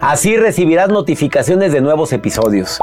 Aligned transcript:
Así 0.00 0.36
recibirás 0.36 0.90
notificaciones 0.90 1.72
de 1.72 1.80
nuevos 1.80 2.12
episodios. 2.12 2.78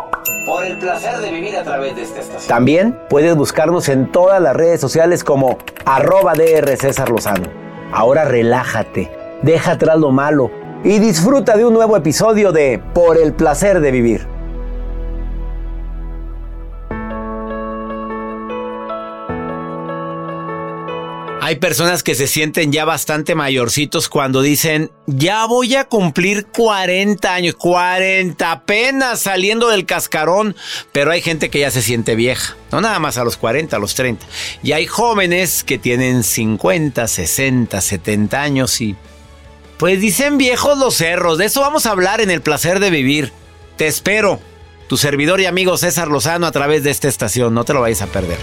Por 0.48 0.66
el 0.66 0.80
placer 0.80 1.20
de 1.20 1.32
vivir 1.32 1.56
a 1.56 1.64
través 1.64 1.96
de 1.96 2.02
esta 2.02 2.22
estación. 2.22 2.48
También 2.48 3.00
puedes 3.08 3.36
buscarnos 3.36 3.88
en 3.90 4.12
todas 4.12 4.42
las 4.42 4.56
redes 4.56 4.82
sociales 4.82 5.24
como 5.24 5.60
arroba 5.86 6.34
DR 6.34 6.76
César 6.76 7.10
Lozano. 7.10 7.48
Ahora 7.92 8.26
relájate, 8.26 9.12
deja 9.44 9.74
atrás 9.74 10.00
lo 10.00 10.12
malo 10.12 10.50
y 10.84 10.98
disfruta 10.98 11.56
de 11.56 11.66
un 11.66 11.74
nuevo 11.74 11.96
episodio 11.96 12.52
de 12.52 12.82
Por 12.94 13.18
el 13.18 13.34
placer 13.34 13.80
de 13.80 13.92
vivir. 13.92 14.33
Hay 21.46 21.58
personas 21.58 22.04
que 22.04 22.16
se 22.16 22.28
sienten 22.28 22.72
ya 22.72 22.86
bastante 22.86 23.36
mayorcitos 23.36 24.08
cuando 24.08 24.42
dicen, 24.42 24.92
ya 25.08 25.46
voy 25.46 25.76
a 25.76 25.84
cumplir 25.84 26.46
40 26.46 27.34
años, 27.34 27.56
40 27.56 28.50
apenas 28.50 29.20
saliendo 29.20 29.68
del 29.68 29.86
cascarón, 29.86 30.56
pero 30.94 31.12
hay 31.12 31.22
gente 31.22 31.50
que 31.50 31.60
ya 31.60 31.70
se 31.70 31.82
siente 31.82 32.16
vieja, 32.16 32.56
no 32.72 32.80
nada 32.80 32.98
más 33.00 33.18
a 33.18 33.26
los 33.26 33.36
40, 33.36 33.76
a 33.76 33.80
los 33.80 33.94
30. 33.94 34.26
Y 34.64 34.72
hay 34.72 34.86
jóvenes 34.86 35.66
que 35.66 35.78
tienen 35.78 36.24
50, 36.24 37.10
60, 37.10 37.82
70 37.82 38.42
años 38.42 38.80
y 38.80 38.96
pues 39.76 40.00
dicen 40.00 40.38
viejos 40.38 40.78
los 40.78 40.96
cerros, 40.96 41.38
de 41.40 41.48
eso 41.48 41.60
vamos 41.60 41.86
a 41.86 41.92
hablar 41.92 42.22
en 42.22 42.32
el 42.32 42.40
placer 42.40 42.80
de 42.80 42.90
vivir. 42.90 43.34
Te 43.76 43.88
espero, 43.88 44.40
tu 44.88 44.96
servidor 44.96 45.42
y 45.42 45.46
amigo 45.46 45.78
César 45.78 46.08
Lozano 46.08 46.48
a 46.48 46.54
través 46.54 46.86
de 46.86 46.92
esta 46.92 47.10
estación, 47.10 47.54
no 47.54 47.66
te 47.66 47.74
lo 47.74 47.82
vayas 47.82 48.02
a 48.02 48.08
perder. 48.08 48.40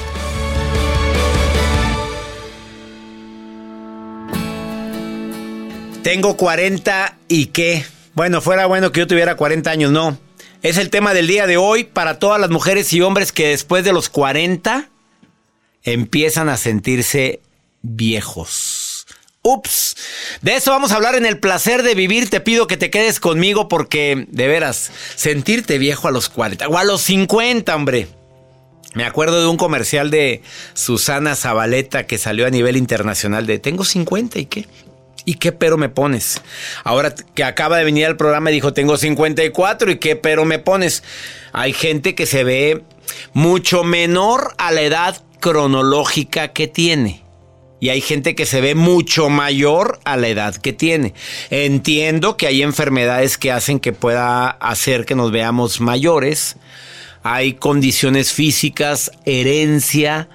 Tengo 6.03 6.37
40 6.37 7.19
y 7.28 7.47
qué. 7.47 7.84
Bueno, 8.15 8.41
fuera 8.41 8.65
bueno 8.65 8.91
que 8.91 9.00
yo 9.00 9.06
tuviera 9.06 9.37
40 9.37 9.71
años, 9.71 9.93
no. 9.93 10.19
Es 10.62 10.78
el 10.78 10.88
tema 10.88 11.12
del 11.12 11.27
día 11.27 11.47
de 11.47 11.59
hoy 11.59 11.84
para 11.84 12.19
todas 12.19 12.41
las 12.41 12.49
mujeres 12.49 12.93
y 12.94 13.03
hombres 13.03 13.33
que 13.33 13.49
después 13.49 13.84
de 13.84 13.93
los 13.93 14.09
40 14.09 14.89
empiezan 15.83 16.49
a 16.49 16.56
sentirse 16.56 17.41
viejos. 17.83 19.06
Ups. 19.43 19.97
De 20.41 20.56
eso 20.56 20.71
vamos 20.71 20.93
a 20.93 20.97
hablar 20.97 21.16
en 21.16 21.27
el 21.27 21.39
placer 21.39 21.83
de 21.83 21.94
vivir. 21.94 22.31
Te 22.31 22.41
pido 22.41 22.66
que 22.66 22.78
te 22.78 22.91
quedes 22.91 23.21
conmigo 23.21 23.69
porque, 23.69 24.27
de 24.31 24.49
veras, 24.49 24.91
sentirte 25.16 25.77
viejo 25.77 26.09
a 26.09 26.12
los 26.12 26.31
40 26.31 26.66
o 26.69 26.78
a 26.78 26.84
los 26.84 27.03
50, 27.03 27.77
hombre. 27.77 28.09
Me 28.94 29.05
acuerdo 29.05 29.41
de 29.41 29.49
un 29.49 29.56
comercial 29.56 30.10
de 30.10 30.43
Susana 30.75 31.37
Zabaleta 31.37 32.06
que 32.06 32.19
salió 32.19 32.47
a 32.47 32.50
nivel 32.50 32.77
internacional 32.77 33.47
de 33.47 33.59
Tengo 33.59 33.84
50 33.84 34.39
y 34.39 34.47
qué. 34.47 34.66
¿Y 35.31 35.35
qué 35.35 35.53
pero 35.53 35.77
me 35.77 35.89
pones? 35.89 36.43
Ahora 36.83 37.15
que 37.37 37.45
acaba 37.45 37.79
de 37.79 37.85
venir 37.85 38.05
al 38.05 38.17
programa 38.17 38.51
y 38.51 38.55
dijo, 38.55 38.73
tengo 38.73 38.97
54 38.97 39.93
y 39.93 39.99
qué 40.01 40.17
pero 40.17 40.45
me 40.45 40.59
pones. 40.59 41.05
Hay 41.53 41.73
gente 41.73 42.17
que 42.17 42.27
se 42.27 42.43
ve 42.43 42.83
mucho 43.33 43.85
menor 43.85 44.55
a 44.59 44.73
la 44.73 44.81
edad 44.81 45.23
cronológica 45.39 46.49
que 46.49 46.67
tiene. 46.67 47.23
Y 47.79 47.91
hay 47.91 48.01
gente 48.01 48.35
que 48.35 48.45
se 48.45 48.61
ve 48.61 48.75
mucho 48.75 49.29
mayor 49.29 50.01
a 50.03 50.17
la 50.17 50.27
edad 50.27 50.57
que 50.57 50.73
tiene. 50.73 51.15
Entiendo 51.51 52.37
que 52.37 52.49
hay 52.49 52.63
enfermedades 52.63 53.39
que 53.39 53.53
hacen 53.53 53.79
que 53.79 53.93
pueda 53.93 54.49
hacer 54.49 55.05
que 55.05 55.15
nos 55.15 55.31
veamos 55.31 55.81
mayores. 55.81 56.57
Hay 57.23 57.53
condiciones 57.53 58.33
físicas, 58.33 59.13
herencia, 59.27 60.29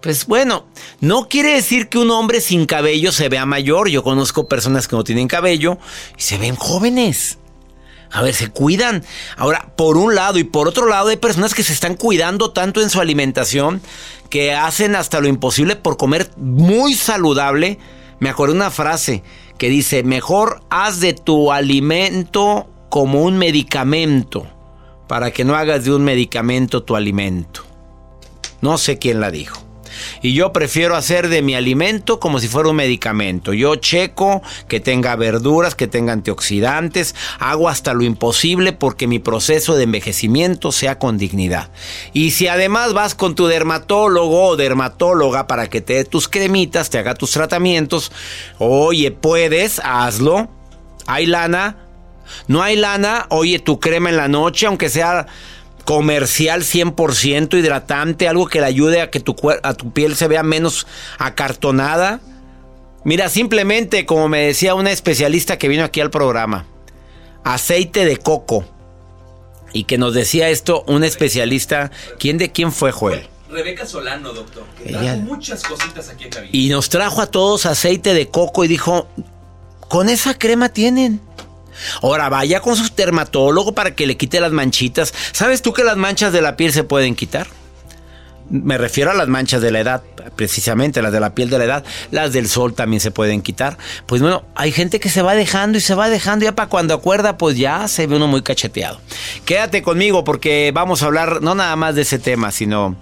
pues 0.00 0.26
bueno, 0.26 0.64
no 1.00 1.28
quiere 1.28 1.54
decir 1.54 1.88
que 1.88 1.98
un 1.98 2.10
hombre 2.10 2.40
sin 2.40 2.66
cabello 2.66 3.10
se 3.10 3.28
vea 3.28 3.46
mayor. 3.46 3.88
Yo 3.88 4.04
conozco 4.04 4.48
personas 4.48 4.86
que 4.86 4.96
no 4.96 5.04
tienen 5.04 5.26
cabello 5.26 5.78
y 6.16 6.22
se 6.22 6.38
ven 6.38 6.54
jóvenes. 6.54 7.38
A 8.10 8.22
ver, 8.22 8.34
se 8.34 8.48
cuidan. 8.48 9.04
Ahora, 9.36 9.72
por 9.76 9.96
un 9.96 10.14
lado 10.14 10.38
y 10.38 10.44
por 10.44 10.68
otro 10.68 10.86
lado, 10.86 11.08
hay 11.08 11.16
personas 11.16 11.52
que 11.52 11.62
se 11.62 11.72
están 11.72 11.94
cuidando 11.94 12.52
tanto 12.52 12.80
en 12.80 12.90
su 12.90 13.00
alimentación 13.00 13.82
que 14.30 14.54
hacen 14.54 14.94
hasta 14.94 15.20
lo 15.20 15.28
imposible 15.28 15.76
por 15.76 15.96
comer 15.96 16.30
muy 16.36 16.94
saludable. 16.94 17.78
Me 18.20 18.30
acuerdo 18.30 18.54
una 18.54 18.70
frase 18.70 19.22
que 19.58 19.68
dice, 19.68 20.04
mejor 20.04 20.62
haz 20.70 21.00
de 21.00 21.12
tu 21.12 21.52
alimento 21.52 22.68
como 22.88 23.22
un 23.22 23.36
medicamento 23.36 24.46
para 25.08 25.32
que 25.32 25.44
no 25.44 25.56
hagas 25.56 25.84
de 25.84 25.92
un 25.92 26.04
medicamento 26.04 26.84
tu 26.84 26.96
alimento. 26.96 27.64
No 28.60 28.78
sé 28.78 28.98
quién 28.98 29.20
la 29.20 29.30
dijo. 29.30 29.67
Y 30.22 30.34
yo 30.34 30.52
prefiero 30.52 30.96
hacer 30.96 31.28
de 31.28 31.42
mi 31.42 31.54
alimento 31.54 32.20
como 32.20 32.38
si 32.40 32.48
fuera 32.48 32.68
un 32.68 32.76
medicamento. 32.76 33.52
Yo 33.52 33.76
checo 33.76 34.42
que 34.68 34.80
tenga 34.80 35.16
verduras, 35.16 35.74
que 35.74 35.86
tenga 35.86 36.12
antioxidantes, 36.12 37.14
hago 37.38 37.68
hasta 37.68 37.94
lo 37.94 38.02
imposible 38.02 38.72
porque 38.72 39.06
mi 39.06 39.18
proceso 39.18 39.76
de 39.76 39.84
envejecimiento 39.84 40.72
sea 40.72 40.98
con 40.98 41.18
dignidad. 41.18 41.70
Y 42.12 42.32
si 42.32 42.48
además 42.48 42.92
vas 42.92 43.14
con 43.14 43.34
tu 43.34 43.46
dermatólogo 43.46 44.48
o 44.48 44.56
dermatóloga 44.56 45.46
para 45.46 45.68
que 45.68 45.80
te 45.80 45.94
dé 45.94 46.04
tus 46.04 46.28
cremitas, 46.28 46.90
te 46.90 46.98
haga 46.98 47.14
tus 47.14 47.30
tratamientos, 47.30 48.12
oye, 48.58 49.10
puedes, 49.10 49.80
hazlo. 49.84 50.48
Hay 51.06 51.26
lana, 51.26 51.76
no 52.46 52.62
hay 52.62 52.76
lana, 52.76 53.26
oye, 53.30 53.58
tu 53.58 53.80
crema 53.80 54.10
en 54.10 54.16
la 54.16 54.28
noche, 54.28 54.66
aunque 54.66 54.88
sea 54.88 55.26
comercial 55.88 56.64
100% 56.64 57.58
hidratante, 57.58 58.28
algo 58.28 58.46
que 58.46 58.60
le 58.60 58.66
ayude 58.66 59.00
a 59.00 59.10
que 59.10 59.20
tu, 59.20 59.34
a 59.62 59.72
tu 59.72 59.90
piel 59.90 60.16
se 60.16 60.28
vea 60.28 60.42
menos 60.42 60.86
acartonada. 61.16 62.20
Mira, 63.04 63.30
simplemente 63.30 64.04
como 64.04 64.28
me 64.28 64.40
decía 64.48 64.74
una 64.74 64.90
especialista 64.90 65.56
que 65.56 65.66
vino 65.66 65.84
aquí 65.84 66.02
al 66.02 66.10
programa, 66.10 66.66
aceite 67.42 68.04
de 68.04 68.18
coco. 68.18 68.66
Y 69.72 69.84
que 69.84 69.96
nos 69.96 70.12
decía 70.12 70.50
esto 70.50 70.84
un 70.88 71.04
especialista, 71.04 71.90
¿quién 72.18 72.36
de 72.36 72.52
quién 72.52 72.70
fue 72.70 72.92
Joel? 72.92 73.26
Rebeca 73.48 73.86
Solano, 73.86 74.34
doctor. 74.34 74.64
Que 74.76 74.90
Ella- 74.90 75.00
trajo 75.00 75.18
muchas 75.20 75.62
cositas 75.62 76.10
aquí 76.10 76.24
en 76.24 76.30
cabina. 76.30 76.50
Y 76.52 76.68
nos 76.68 76.90
trajo 76.90 77.22
a 77.22 77.30
todos 77.30 77.64
aceite 77.64 78.12
de 78.12 78.28
coco 78.28 78.62
y 78.62 78.68
dijo, 78.68 79.08
con 79.88 80.10
esa 80.10 80.34
crema 80.34 80.68
tienen. 80.68 81.22
Ahora 82.02 82.28
vaya 82.28 82.60
con 82.60 82.76
su 82.76 82.88
dermatólogo 82.94 83.72
para 83.72 83.94
que 83.94 84.06
le 84.06 84.16
quite 84.16 84.40
las 84.40 84.52
manchitas. 84.52 85.12
¿Sabes 85.32 85.62
tú 85.62 85.72
que 85.72 85.84
las 85.84 85.96
manchas 85.96 86.32
de 86.32 86.42
la 86.42 86.56
piel 86.56 86.72
se 86.72 86.84
pueden 86.84 87.14
quitar? 87.14 87.46
Me 88.50 88.78
refiero 88.78 89.10
a 89.10 89.14
las 89.14 89.28
manchas 89.28 89.60
de 89.60 89.70
la 89.70 89.80
edad, 89.80 90.02
precisamente 90.34 91.02
las 91.02 91.12
de 91.12 91.20
la 91.20 91.34
piel 91.34 91.50
de 91.50 91.58
la 91.58 91.64
edad. 91.64 91.84
Las 92.10 92.32
del 92.32 92.48
sol 92.48 92.72
también 92.72 93.00
se 93.00 93.10
pueden 93.10 93.42
quitar. 93.42 93.76
Pues 94.06 94.22
bueno, 94.22 94.44
hay 94.54 94.72
gente 94.72 95.00
que 95.00 95.10
se 95.10 95.20
va 95.20 95.34
dejando 95.34 95.76
y 95.76 95.82
se 95.82 95.94
va 95.94 96.08
dejando. 96.08 96.46
Ya 96.46 96.54
para 96.54 96.70
cuando 96.70 96.94
acuerda, 96.94 97.36
pues 97.36 97.58
ya 97.58 97.86
se 97.88 98.06
ve 98.06 98.16
uno 98.16 98.26
muy 98.26 98.42
cacheteado. 98.42 99.00
Quédate 99.44 99.82
conmigo 99.82 100.24
porque 100.24 100.70
vamos 100.74 101.02
a 101.02 101.06
hablar 101.06 101.42
no 101.42 101.54
nada 101.54 101.76
más 101.76 101.94
de 101.94 102.02
ese 102.02 102.18
tema, 102.18 102.50
sino 102.50 102.96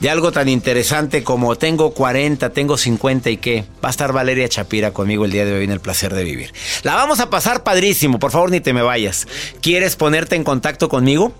de 0.00 0.10
algo 0.10 0.32
tan 0.32 0.48
interesante 0.48 1.22
como 1.22 1.56
tengo 1.56 1.92
40, 1.92 2.50
tengo 2.50 2.76
50 2.76 3.30
y 3.30 3.36
qué. 3.36 3.64
Va 3.84 3.88
a 3.88 3.90
estar 3.90 4.12
Valeria 4.12 4.48
Chapira 4.48 4.92
conmigo 4.92 5.24
el 5.24 5.30
día 5.30 5.44
de 5.44 5.52
hoy 5.52 5.64
en 5.64 5.70
el 5.70 5.80
placer 5.80 6.14
de 6.14 6.24
vivir. 6.24 6.52
La 6.82 6.94
vamos 6.94 7.20
a 7.20 7.30
pasar 7.30 7.62
padrísimo, 7.62 8.18
por 8.18 8.30
favor 8.30 8.50
ni 8.50 8.60
te 8.60 8.72
me 8.72 8.82
vayas. 8.82 9.28
¿Quieres 9.60 9.96
ponerte 9.96 10.36
en 10.36 10.44
contacto 10.44 10.88
conmigo? 10.88 11.34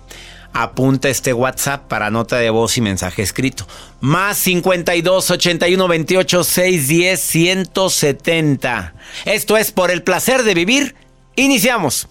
Apunta 0.53 1.09
este 1.09 1.33
WhatsApp 1.33 1.87
para 1.87 2.11
nota 2.11 2.37
de 2.37 2.49
voz 2.49 2.77
y 2.77 2.81
mensaje 2.81 3.21
escrito. 3.21 3.65
Más 4.01 4.37
52 4.37 5.31
81 5.31 5.87
28 5.87 6.43
610 6.43 7.19
170. 7.19 8.93
Esto 9.25 9.57
es 9.57 9.71
por 9.71 9.91
el 9.91 10.03
placer 10.03 10.43
de 10.43 10.53
vivir. 10.53 10.95
Iniciamos. 11.35 12.10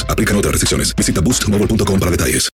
Aplican 0.07 0.37
otras 0.37 0.53
restricciones. 0.53 0.95
Visita 0.95 1.21
boostmobile.com 1.21 1.99
para 1.99 2.11
detalles. 2.11 2.51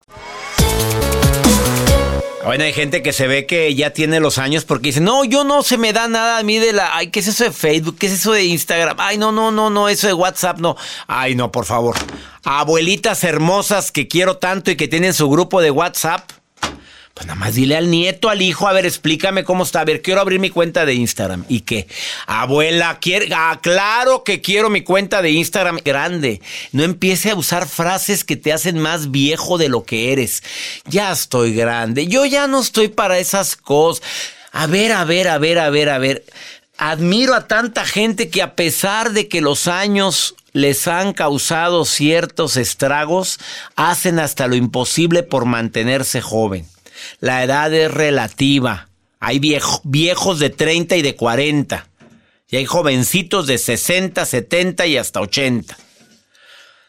Bueno, 2.48 2.64
hay 2.64 2.72
gente 2.72 3.04
que 3.04 3.12
se 3.12 3.28
ve 3.28 3.46
que 3.46 3.76
ya 3.76 3.90
tiene 3.90 4.22
los 4.22 4.38
años 4.38 4.64
porque 4.64 4.88
dice, 4.88 5.02
no, 5.02 5.26
yo 5.26 5.44
no 5.44 5.64
se 5.64 5.78
me 5.78 5.92
da 5.92 6.08
nada 6.08 6.38
a 6.38 6.44
mí 6.44 6.60
de 6.60 6.72
la... 6.72 6.96
Ay, 6.96 7.08
¿qué 7.12 7.20
es 7.20 7.28
eso 7.28 7.44
de 7.44 7.52
Facebook? 7.52 7.98
¿Qué 8.00 8.06
es 8.06 8.14
eso 8.14 8.32
de 8.32 8.46
Instagram? 8.46 8.96
Ay, 9.02 9.18
no, 9.18 9.34
no, 9.34 9.52
no, 9.52 9.70
no, 9.70 9.90
eso 9.90 10.08
de 10.08 10.14
WhatsApp, 10.14 10.60
no. 10.60 10.78
Ay, 11.08 11.36
no, 11.36 11.52
por 11.52 11.66
favor. 11.66 11.98
Abuelitas 12.46 13.26
hermosas 13.26 13.92
que 13.92 14.08
quiero 14.08 14.38
tanto 14.38 14.72
y 14.72 14.78
que 14.78 14.88
tienen 14.88 15.14
su 15.14 15.30
grupo 15.30 15.60
de 15.60 15.72
WhatsApp. 15.72 16.22
Pues 17.18 17.26
nada 17.26 17.40
más 17.40 17.56
dile 17.56 17.76
al 17.76 17.90
nieto, 17.90 18.30
al 18.30 18.44
hijo, 18.44 18.68
a 18.68 18.74
ver, 18.74 18.86
explícame 18.86 19.44
cómo 19.44 19.64
está. 19.64 19.82
A 19.82 19.86
ver, 19.86 20.04
quiero 20.04 20.22
abrir 20.22 20.40
mi 20.40 20.52
cuenta 20.52 20.86
de 20.86 20.94
Instagram. 20.94 21.46
¿Y 21.50 21.62
qué? 21.62 21.88
Abuela, 22.28 23.00
quiere... 23.02 23.30
Ah, 23.36 23.58
claro 23.60 24.24
que 24.24 24.40
quiero 24.40 24.70
mi 24.70 24.82
cuenta 24.82 25.24
de 25.24 25.32
Instagram 25.32 25.80
grande. 25.84 26.44
No 26.74 26.84
empiece 26.84 27.32
a 27.32 27.36
usar 27.36 27.68
frases 27.68 28.24
que 28.24 28.36
te 28.36 28.54
hacen 28.54 28.78
más 28.78 29.10
viejo 29.10 29.58
de 29.58 29.68
lo 29.68 29.84
que 29.84 30.14
eres. 30.14 30.44
Ya 30.86 31.12
estoy 31.12 31.56
grande. 31.56 32.06
Yo 32.06 32.24
ya 32.24 32.46
no 32.46 32.60
estoy 32.60 32.90
para 32.90 33.18
esas 33.18 33.56
cosas. 33.56 34.06
A 34.52 34.68
ver, 34.68 34.92
a 34.92 35.04
ver, 35.04 35.28
a 35.28 35.40
ver, 35.40 35.58
a 35.58 35.72
ver, 35.72 35.90
a 35.90 35.98
ver. 35.98 36.24
Admiro 36.78 37.34
a 37.34 37.48
tanta 37.48 37.84
gente 37.84 38.30
que 38.30 38.44
a 38.44 38.54
pesar 38.54 39.14
de 39.14 39.28
que 39.28 39.42
los 39.42 39.68
años 39.68 40.36
les 40.54 40.88
han 40.88 41.14
causado 41.14 41.84
ciertos 41.84 42.58
estragos, 42.58 43.40
hacen 43.76 44.20
hasta 44.20 44.46
lo 44.46 44.56
imposible 44.56 45.24
por 45.24 45.46
mantenerse 45.46 46.22
joven. 46.22 46.68
La 47.20 47.44
edad 47.44 47.74
es 47.74 47.92
relativa. 47.92 48.90
Hay 49.20 49.40
viejo- 49.40 49.82
viejos 49.84 50.40
de 50.40 50.50
30 50.50 50.96
y 50.96 51.02
de 51.02 51.16
40. 51.16 51.88
Y 52.50 52.58
hay 52.58 52.66
jovencitos 52.66 53.48
de 53.48 53.58
60, 53.58 54.26
70 54.26 54.86
y 54.86 54.98
hasta 54.98 55.20
80. 55.22 55.78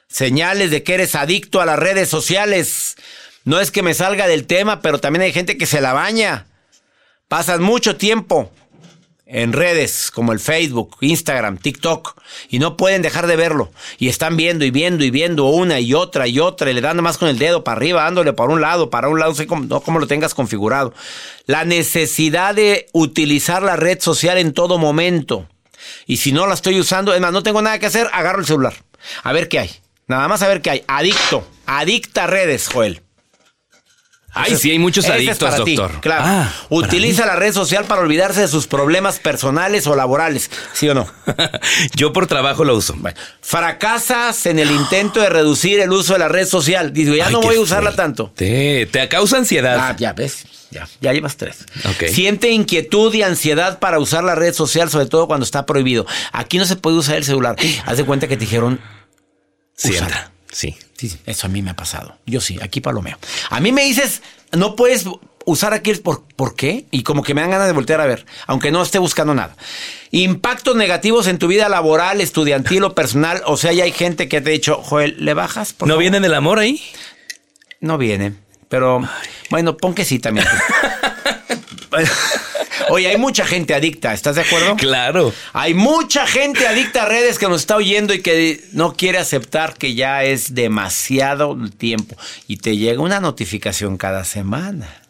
Señales 0.09 0.71
de 0.71 0.83
que 0.83 0.95
eres 0.95 1.15
adicto 1.15 1.61
a 1.61 1.67
las 1.67 1.79
redes 1.79 2.09
sociales. 2.09 2.97
No 3.45 3.61
es 3.61 3.71
que 3.71 3.83
me 3.83 3.95
salga 3.95 4.27
del 4.27 4.47
tema, 4.47 4.81
pero 4.81 5.00
también 5.00 5.23
hay 5.23 5.33
gente 5.33 5.57
que 5.59 5.67
se 5.67 5.81
la 5.81 5.93
baña. 5.93 6.47
Pasan 7.29 7.62
mucho 7.62 7.97
tiempo 7.97 8.53
en 9.31 9.53
redes 9.53 10.11
como 10.11 10.33
el 10.33 10.41
Facebook, 10.41 10.97
Instagram, 11.01 11.59
TikTok 11.59 12.17
y 12.49 12.59
no 12.59 12.77
pueden 12.79 13.03
dejar 13.03 13.27
de 13.27 13.37
verlo 13.37 13.71
y 13.99 14.09
están 14.09 14.37
viendo 14.37 14.65
y 14.65 14.71
viendo 14.71 15.05
y 15.05 15.11
viendo 15.11 15.45
una 15.45 15.81
y 15.81 15.93
otra 15.93 16.27
y 16.27 16.41
otra 16.41 16.71
y 16.71 16.75
le 16.75 16.81
dan 16.81 17.03
más 17.03 17.19
con 17.19 17.29
el 17.29 17.39
dedo 17.39 17.63
para 17.63 17.77
arriba, 17.77 18.05
dándole 18.05 18.33
para 18.33 18.53
un 18.53 18.63
lado, 18.63 18.89
para 18.89 19.09
un 19.09 19.21
lado, 19.21 19.35
no 19.69 19.81
cómo 19.81 19.99
lo 19.99 20.07
tengas 20.07 20.35
configurado. 20.35 20.95
La 21.47 21.65
necesidad 21.65 22.55
de 22.55 22.87
utilizar 22.93 23.63
la 23.63 23.77
red 23.77 24.01
social 24.01 24.39
en 24.39 24.55
todo 24.55 24.79
momento. 24.79 25.47
Y 26.07 26.17
si 26.17 26.33
no 26.33 26.47
la 26.47 26.55
estoy 26.55 26.81
usando, 26.81 27.15
es 27.15 27.21
más, 27.21 27.33
no 27.33 27.43
tengo 27.43 27.63
nada 27.63 27.79
que 27.79 27.87
hacer, 27.87 28.09
agarro 28.13 28.41
el 28.41 28.47
celular. 28.47 28.75
A 29.23 29.33
ver 29.33 29.49
qué 29.49 29.59
hay. 29.59 29.71
Nada 30.07 30.27
más 30.27 30.43
a 30.43 30.49
ver 30.49 30.63
qué 30.63 30.71
hay. 30.71 30.85
Adicto. 30.89 31.47
Adicta 31.67 32.25
a 32.25 32.27
redes, 32.27 32.69
Joel. 32.69 33.03
Ay, 34.40 34.57
sí, 34.57 34.71
hay 34.71 34.78
muchos 34.78 35.07
adictos, 35.07 35.38
para 35.50 35.64
ti, 35.64 35.76
doctor. 35.76 36.00
claro. 36.00 36.23
Ah, 36.26 36.52
Utiliza 36.68 37.26
la 37.26 37.37
red 37.37 37.52
social 37.52 37.85
para 37.85 38.02
olvidarse 38.02 38.40
de 38.42 38.49
sus 38.49 38.66
problemas 38.66 39.18
personales 39.18 39.87
o 39.87 39.97
laborales. 39.97 40.50
¿Sí 40.73 40.88
o 40.88 40.95
no? 40.95 41.07
Yo 41.97 42.12
por 42.12 42.26
trabajo 42.26 42.64
lo 42.64 42.76
uso. 42.76 42.95
Fracasas 43.40 44.47
en 44.47 44.59
el 44.59 44.71
intento 44.71 45.21
de 45.21 45.28
reducir 45.30 45.80
el 45.80 45.90
uso 45.92 46.12
de 46.12 46.18
la 46.21 46.28
red 46.28 46.47
social. 46.47 46.92
Digo, 46.92 47.14
ya 47.14 47.26
Ay, 47.26 47.33
no 47.33 47.40
voy 47.40 47.57
a 47.57 47.61
usarla 47.61 47.90
fuerte. 47.90 48.02
tanto. 48.02 48.33
Te, 48.35 48.87
te 48.87 49.09
causa 49.09 49.38
ansiedad. 49.38 49.76
Ah, 49.80 49.97
ya 49.99 50.12
ves. 50.12 50.45
Ya, 50.71 50.87
ya 51.00 51.12
llevas 51.14 51.37
tres. 51.38 51.64
Ok. 51.87 52.09
Siente 52.12 52.50
inquietud 52.50 53.12
y 53.14 53.23
ansiedad 53.23 53.78
para 53.78 53.99
usar 53.99 54.23
la 54.23 54.35
red 54.35 54.52
social, 54.52 54.90
sobre 54.90 55.07
todo 55.07 55.26
cuando 55.26 55.45
está 55.45 55.64
prohibido. 55.64 56.07
Aquí 56.33 56.59
no 56.59 56.66
se 56.66 56.76
puede 56.76 56.97
usar 56.99 57.16
el 57.16 57.25
celular. 57.25 57.57
Haz 57.87 57.97
de 57.97 58.04
cuenta 58.04 58.28
que 58.28 58.37
te 58.37 58.45
dijeron. 58.45 58.78
Entra. 59.83 60.30
Sí. 60.52 60.76
Sí, 60.97 61.09
sí, 61.09 61.19
eso 61.26 61.47
a 61.47 61.50
mí 61.50 61.62
me 61.62 61.71
ha 61.71 61.76
pasado. 61.76 62.17
Yo 62.26 62.40
sí, 62.40 62.59
aquí 62.61 62.81
palomeo. 62.81 63.19
A 63.50 63.61
mí 63.61 63.71
me 63.71 63.85
dices, 63.85 64.23
no 64.52 64.75
puedes 64.75 65.05
usar 65.45 65.73
aquí 65.73 65.90
el 65.90 66.00
por, 66.00 66.25
¿por 66.25 66.57
qué? 66.57 66.87
Y 66.90 67.02
como 67.05 67.23
que 67.23 67.35
me 67.35 67.40
dan 67.40 67.50
ganas 67.50 67.67
de 67.69 67.73
voltear 67.73 68.00
a 68.00 68.07
ver, 68.07 68.26
aunque 68.47 68.71
no 68.71 68.83
esté 68.83 68.99
buscando 68.99 69.35
nada. 69.35 69.57
Impactos 70.11 70.75
negativos 70.76 71.26
en 71.26 71.38
tu 71.38 71.47
vida 71.47 71.69
laboral, 71.69 72.21
estudiantil 72.21 72.85
o 72.85 72.95
personal. 72.95 73.43
O 73.47 73.57
sea, 73.57 73.73
ya 73.73 73.85
hay 73.85 73.93
gente 73.93 74.28
que 74.28 74.40
te 74.40 74.50
ha 74.50 74.52
dicho, 74.52 74.83
Joel, 74.83 75.17
¿le 75.19 75.35
bajas? 75.35 75.73
por 75.73 75.87
¿No 75.88 75.93
favor?" 75.95 76.00
viene 76.02 76.21
del 76.21 76.35
amor 76.35 76.59
ahí? 76.59 76.83
No 77.81 77.97
viene. 77.97 78.35
Pero 78.69 79.00
bueno, 79.50 79.76
pon 79.76 79.95
que 79.95 80.05
sí 80.05 80.19
también. 80.19 80.47
Oye, 82.90 83.09
hay 83.09 83.16
mucha 83.16 83.45
gente 83.45 83.75
adicta, 83.75 84.14
¿estás 84.14 84.37
de 84.37 84.42
acuerdo? 84.42 84.76
Claro. 84.76 85.33
Hay 85.52 85.75
mucha 85.75 86.26
gente 86.26 86.66
adicta 86.66 87.02
a 87.02 87.07
redes 87.07 87.38
que 87.38 87.49
nos 87.49 87.62
está 87.62 87.76
oyendo 87.76 88.14
y 88.14 88.23
que 88.23 88.64
no 88.73 88.95
quiere 88.95 89.18
aceptar 89.18 89.75
que 89.75 89.95
ya 89.95 90.25
es 90.25 90.54
demasiado 90.54 91.57
tiempo. 91.76 92.16
Y 92.47 92.59
te 92.59 92.76
llega 92.76 93.00
una 93.00 93.21
notificación 93.21 93.97
cada 93.97 94.25
semana. 94.25 95.02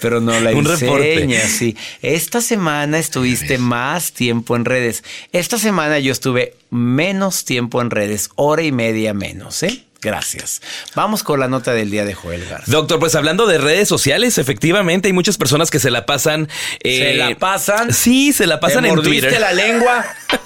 Pero 0.00 0.20
no 0.20 0.38
la 0.40 0.50
Un 0.54 0.66
enseñas, 0.66 1.50
sí. 1.50 1.76
Esta 2.02 2.40
semana 2.40 2.98
estuviste 2.98 3.58
más 3.58 4.12
tiempo 4.12 4.56
en 4.56 4.64
redes. 4.64 5.02
Esta 5.32 5.58
semana 5.58 5.98
yo 5.98 6.12
estuve 6.12 6.56
menos 6.70 7.44
tiempo 7.44 7.80
en 7.80 7.90
redes, 7.90 8.30
hora 8.36 8.62
y 8.62 8.72
media 8.72 9.14
menos, 9.14 9.62
¿eh? 9.62 9.83
Gracias. 10.04 10.60
Vamos 10.94 11.22
con 11.24 11.40
la 11.40 11.48
nota 11.48 11.72
del 11.72 11.90
día 11.90 12.04
de 12.04 12.14
Joel 12.14 12.44
Garza. 12.46 12.70
Doctor, 12.70 13.00
pues 13.00 13.14
hablando 13.14 13.46
de 13.46 13.56
redes 13.58 13.88
sociales, 13.88 14.36
efectivamente 14.38 15.08
hay 15.08 15.12
muchas 15.14 15.38
personas 15.38 15.70
que 15.70 15.78
se 15.80 15.90
la 15.90 16.04
pasan. 16.06 16.48
eh, 16.80 16.98
¿Se 16.98 17.14
la 17.14 17.34
pasan? 17.36 17.92
Sí, 17.92 18.32
se 18.34 18.46
la 18.46 18.60
pasan 18.60 18.84
¿Te 18.84 18.90
en 18.90 19.02
Twitter. 19.02 19.40
la 19.40 19.52
lengua? 19.52 20.04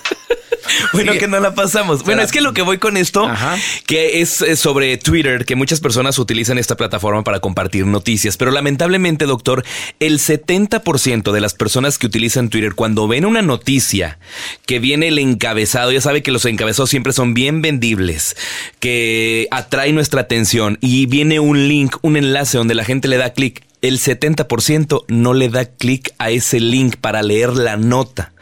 Bueno, 0.93 1.13
que 1.15 1.29
no 1.29 1.39
la 1.41 1.55
pasamos. 1.55 2.03
Bueno, 2.03 2.23
es 2.23 2.33
que 2.33 2.41
lo 2.41 2.53
que 2.53 2.63
voy 2.63 2.79
con 2.79 2.97
esto, 2.97 3.27
Ajá. 3.27 3.57
que 3.87 4.21
es 4.21 4.45
sobre 4.57 4.97
Twitter, 4.97 5.45
que 5.45 5.55
muchas 5.55 5.81
personas 5.81 6.19
utilizan 6.19 6.59
esta 6.59 6.77
plataforma 6.77 7.23
para 7.25 7.41
compartir 7.41 7.87
noticias, 7.87 8.37
pero 8.37 8.51
lamentablemente, 8.51 9.27
doctor, 9.27 9.65
el 10.01 10.19
70% 10.19 11.33
de 11.33 11.41
las 11.41 11.55
personas 11.55 11.99
que 11.99 12.07
utilizan 12.07 12.49
Twitter, 12.49 12.75
cuando 12.75 13.09
ven 13.09 13.25
una 13.25 13.43
noticia 13.43 14.19
que 14.67 14.79
viene 14.79 15.09
el 15.09 15.19
encabezado, 15.19 15.93
ya 15.93 16.01
sabe 16.01 16.23
que 16.23 16.33
los 16.33 16.45
encabezados 16.45 16.91
siempre 16.91 17.13
son 17.13 17.35
bien 17.35 17.63
vendibles, 17.63 18.37
que 18.81 19.49
atrae 19.51 19.93
nuestra 19.93 20.23
atención 20.23 20.79
y 20.81 21.07
viene 21.07 21.41
un 21.41 21.69
link, 21.69 21.97
un 22.03 22.17
enlace 22.17 22.59
donde 22.59 22.75
la 22.75 22.85
gente 22.85 23.09
le 23.09 23.17
da 23.17 23.33
clic. 23.33 23.68
El 23.81 23.99
70% 23.99 25.05
no 25.09 25.35
le 25.35 25.49
da 25.49 25.67
clic 25.67 26.13
a 26.19 26.31
ese 26.31 26.61
link 26.61 26.97
para 26.97 27.23
leer 27.23 27.55
la 27.55 27.77
nota. 27.77 28.33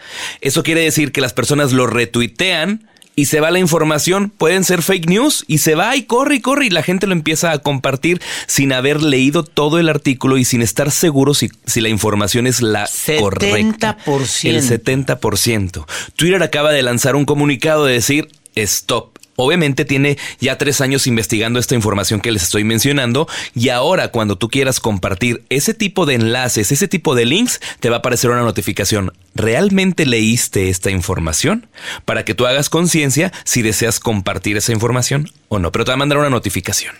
Eso 0.41 0.63
quiere 0.63 0.83
decir 0.83 1.13
que 1.13 1.21
las 1.21 1.33
personas 1.33 1.73
lo 1.73 1.87
retuitean 1.87 2.89
y 3.17 3.27
se 3.27 3.41
va 3.41 3.51
la 3.51 3.59
información. 3.59 4.31
Pueden 4.31 4.63
ser 4.63 4.83
fake 4.83 5.09
news 5.09 5.45
y 5.49 5.59
se 5.59 5.75
va 5.75 5.97
y 5.97 6.05
corre 6.05 6.37
y 6.37 6.41
corre 6.41 6.67
y 6.67 6.71
la 6.71 6.83
gente 6.83 7.07
lo 7.07 7.13
empieza 7.15 7.51
a 7.51 7.59
compartir 7.59 8.21
sin 8.47 8.73
haber 8.73 9.03
leído 9.03 9.43
todo 9.43 9.79
el 9.81 9.89
artículo 9.89 10.37
y 10.39 10.45
sin 10.45 10.63
estar 10.63 10.93
seguro 10.93 11.35
si, 11.35 11.49
si 11.65 11.81
la 11.81 11.89
información 11.89 12.47
es 12.47 12.61
la 12.61 12.89
correcta. 13.19 13.97
70%. 14.07 14.49
El 14.49 14.63
70%. 14.63 15.87
Twitter 16.15 16.43
acaba 16.43 16.71
de 16.71 16.83
lanzar 16.83 17.17
un 17.17 17.25
comunicado 17.25 17.87
de 17.87 17.95
decir 17.95 18.29
stop. 18.55 19.16
Obviamente 19.37 19.85
tiene 19.85 20.19
ya 20.41 20.59
tres 20.59 20.81
años 20.81 21.07
investigando 21.07 21.59
esta 21.59 21.75
información 21.75 22.21
que 22.21 22.33
les 22.33 22.43
estoy 22.43 22.65
mencionando 22.65 23.29
y 23.55 23.69
ahora 23.69 24.09
cuando 24.09 24.37
tú 24.37 24.49
quieras 24.49 24.81
compartir 24.81 25.45
ese 25.51 25.75
tipo 25.75 26.07
de 26.07 26.15
enlaces, 26.15 26.73
ese 26.73 26.89
tipo 26.89 27.15
de 27.15 27.27
links, 27.27 27.61
te 27.81 27.91
va 27.91 27.97
a 27.97 27.99
aparecer 28.01 28.31
una 28.31 28.43
notificación. 28.43 29.13
¿Realmente 29.35 30.07
leíste 30.07 30.71
esta 30.71 30.91
información? 30.91 31.69
Para 32.05 32.25
que 32.25 32.35
tú 32.35 32.47
hagas 32.47 32.71
conciencia 32.71 33.33
si 33.45 33.63
deseas 33.63 34.01
compartir 34.01 34.57
esa 34.57 34.73
información 34.73 35.31
o 35.49 35.59
no, 35.59 35.71
pero 35.71 35.85
te 35.85 35.91
va 35.91 35.95
a 35.95 35.99
mandar 35.99 36.19
una 36.19 36.31
notificación. 36.31 36.95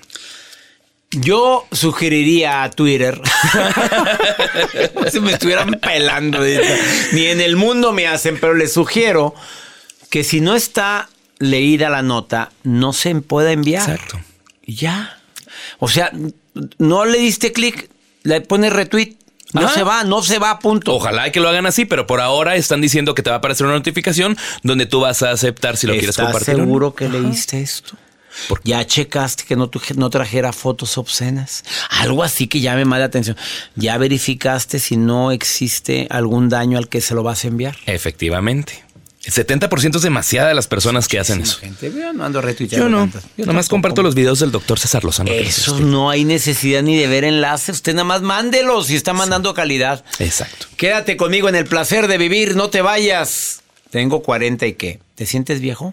Yo 1.13 1.67
sugeriría 1.73 2.65
a 2.65 2.71
Twitter. 2.71 3.21
si 5.13 5.21
me 5.21 5.33
estuvieran 5.33 5.73
pelando. 5.81 6.41
Ni 7.13 7.27
en 7.27 7.41
el 7.41 7.57
mundo 7.57 7.93
me 7.93 8.07
hacen, 8.07 8.39
pero 8.39 8.55
les 8.55 8.73
sugiero 8.73 9.35
que 10.11 10.25
si 10.25 10.41
no 10.41 10.55
está 10.55 11.09
leída 11.39 11.91
la 11.91 12.03
nota, 12.03 12.51
no 12.63 12.93
se 12.93 13.15
pueda 13.17 13.53
enviar. 13.53 13.89
Exacto. 13.89 14.21
Ya. 14.67 15.19
O 15.79 15.89
sea, 15.89 16.11
no 16.79 17.05
le 17.05 17.19
diste 17.19 17.53
clic, 17.53 17.91
le 18.23 18.41
pones 18.41 18.73
retweet. 18.73 19.17
No 19.53 19.63
Ajá. 19.63 19.75
se 19.75 19.83
va, 19.85 20.05
no 20.05 20.23
se 20.23 20.39
va, 20.39 20.59
punto. 20.59 20.93
Ojalá 20.95 21.31
que 21.31 21.39
lo 21.41 21.49
hagan 21.49 21.67
así, 21.67 21.85
pero 21.85 22.07
por 22.07 22.21
ahora 22.21 22.57
están 22.57 22.81
diciendo 22.81 23.15
que 23.15 23.23
te 23.23 23.31
va 23.31 23.37
a 23.37 23.39
aparecer 23.39 23.65
una 23.65 23.77
notificación 23.77 24.37
donde 24.65 24.87
tú 24.87 25.01
vas 25.01 25.23
a 25.23 25.31
aceptar 25.31 25.77
si 25.77 25.87
lo 25.87 25.93
quieres 25.93 26.11
¿Estás 26.11 26.27
compartir. 26.27 26.57
seguro 26.57 26.95
que 26.95 27.09
leíste 27.09 27.63
esto? 27.63 27.97
¿Por 28.49 28.61
¿Ya 28.65 28.85
checaste 28.87 29.45
que 29.45 29.57
no, 29.57 29.71
no 29.95 30.11
trajera 30.11 30.53
fotos 30.53 30.99
obscenas? 30.99 31.65
Algo 31.91 32.23
así 32.23 32.49
que 32.49 32.61
llame 32.61 32.85
más 32.85 32.99
la 32.99 33.07
atención. 33.07 33.37
¿Ya 33.77 33.97
verificaste 33.99 34.79
si 34.79 34.97
no 34.97 35.31
existe 35.31 36.07
algún 36.11 36.49
daño 36.49 36.77
al 36.77 36.89
que 36.89 37.01
se 37.01 37.15
lo 37.15 37.23
vas 37.23 37.45
a 37.45 37.49
enviar? 37.49 37.77
Efectivamente. 37.87 38.85
El 39.27 39.33
70% 39.33 39.97
es 39.97 40.03
demasiada 40.03 40.49
de 40.49 40.55
las 40.55 40.69
personas 40.69 41.09
que 41.09 41.19
hacen 41.19 41.41
eso. 41.41 41.59
Gente, 41.59 41.93
yo 41.93 42.13
no 42.13 42.25
ando 42.25 42.41
Yo 42.41 42.89
no. 42.89 43.07
Yo 43.37 43.45
Nomás 43.45 43.67
tampoco. 43.67 43.69
comparto 43.71 44.03
los 44.05 44.15
videos 44.15 44.39
del 44.39 44.53
doctor 44.53 44.79
César 44.79 45.03
Lozano. 45.03 45.33
Eso 45.33 45.81
no 45.81 46.11
hay 46.11 46.25
necesidad 46.25 46.81
ni 46.85 46.97
de 46.97 47.09
ver 47.09 47.25
enlaces. 47.25 47.75
Usted 47.75 47.95
nada 47.95 48.05
más 48.05 48.23
mándelos 48.23 48.89
y 48.89 48.95
está 48.95 49.15
mandando 49.15 49.53
calidad. 49.53 50.05
Exacto. 50.21 50.67
Quédate 50.77 51.17
conmigo 51.17 51.49
en 51.49 51.57
el 51.57 51.65
placer 51.65 52.07
de 52.07 52.19
vivir, 52.19 52.55
no 52.55 52.71
te 52.71 52.83
vayas. 52.83 53.63
Tengo 53.91 54.23
40 54.23 54.65
y 54.69 54.75
qué. 54.75 55.01
¿Te 55.17 55.27
sientes 55.27 55.61
viejo? 55.61 55.93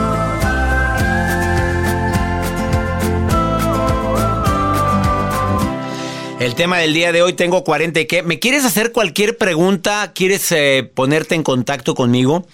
El 6.41 6.55
tema 6.55 6.79
del 6.79 6.95
día 6.95 7.11
de 7.11 7.21
hoy 7.21 7.33
tengo 7.33 7.63
40 7.63 7.99
y 7.99 8.07
qué. 8.07 8.23
¿Me 8.23 8.39
quieres 8.39 8.65
hacer 8.65 8.91
cualquier 8.91 9.37
pregunta? 9.37 10.11
¿Quieres 10.15 10.51
eh, 10.51 10.89
ponerte 10.91 11.35
en 11.35 11.43
contacto 11.43 11.93
conmigo? 11.93 12.47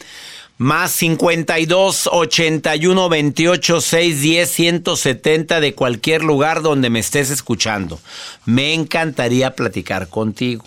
Más 0.58 0.91
52 0.91 2.10
81 2.12 3.08
28 3.08 3.79
6 3.79 4.22
10 4.22 4.51
170 4.51 5.62
de 5.62 5.74
cualquier 5.74 6.22
lugar 6.22 6.63
donde 6.63 6.89
me 6.89 7.00
estés 7.00 7.29
escuchando. 7.29 7.98
Me 8.44 8.74
encantaría 8.74 9.56
platicar 9.56 10.10
contigo. 10.10 10.65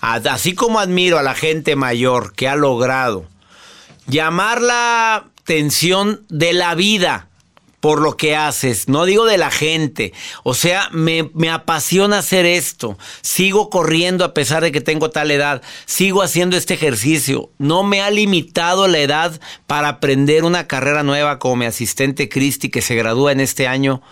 Así 0.00 0.54
como 0.54 0.80
admiro 0.80 1.18
a 1.18 1.22
la 1.22 1.34
gente 1.34 1.76
mayor 1.76 2.32
que 2.32 2.48
ha 2.48 2.56
logrado 2.56 3.26
llamar 4.06 4.62
la 4.62 5.16
atención 5.42 6.24
de 6.30 6.54
la 6.54 6.74
vida 6.74 7.27
por 7.80 8.00
lo 8.00 8.16
que 8.16 8.34
haces, 8.34 8.88
no 8.88 9.04
digo 9.04 9.24
de 9.24 9.38
la 9.38 9.50
gente. 9.50 10.12
O 10.42 10.54
sea, 10.54 10.88
me, 10.90 11.30
me, 11.34 11.48
apasiona 11.48 12.18
hacer 12.18 12.44
esto. 12.44 12.98
Sigo 13.20 13.70
corriendo 13.70 14.24
a 14.24 14.34
pesar 14.34 14.62
de 14.62 14.72
que 14.72 14.80
tengo 14.80 15.10
tal 15.10 15.30
edad. 15.30 15.62
Sigo 15.86 16.22
haciendo 16.22 16.56
este 16.56 16.74
ejercicio. 16.74 17.50
No 17.58 17.84
me 17.84 18.00
ha 18.02 18.10
limitado 18.10 18.88
la 18.88 18.98
edad 18.98 19.40
para 19.66 19.88
aprender 19.88 20.44
una 20.44 20.66
carrera 20.66 21.02
nueva 21.02 21.38
como 21.38 21.56
mi 21.56 21.66
asistente 21.66 22.28
Cristi, 22.28 22.68
que 22.68 22.82
se 22.82 22.96
gradúa 22.96 23.32
en 23.32 23.40
este 23.40 23.68
año 23.68 24.02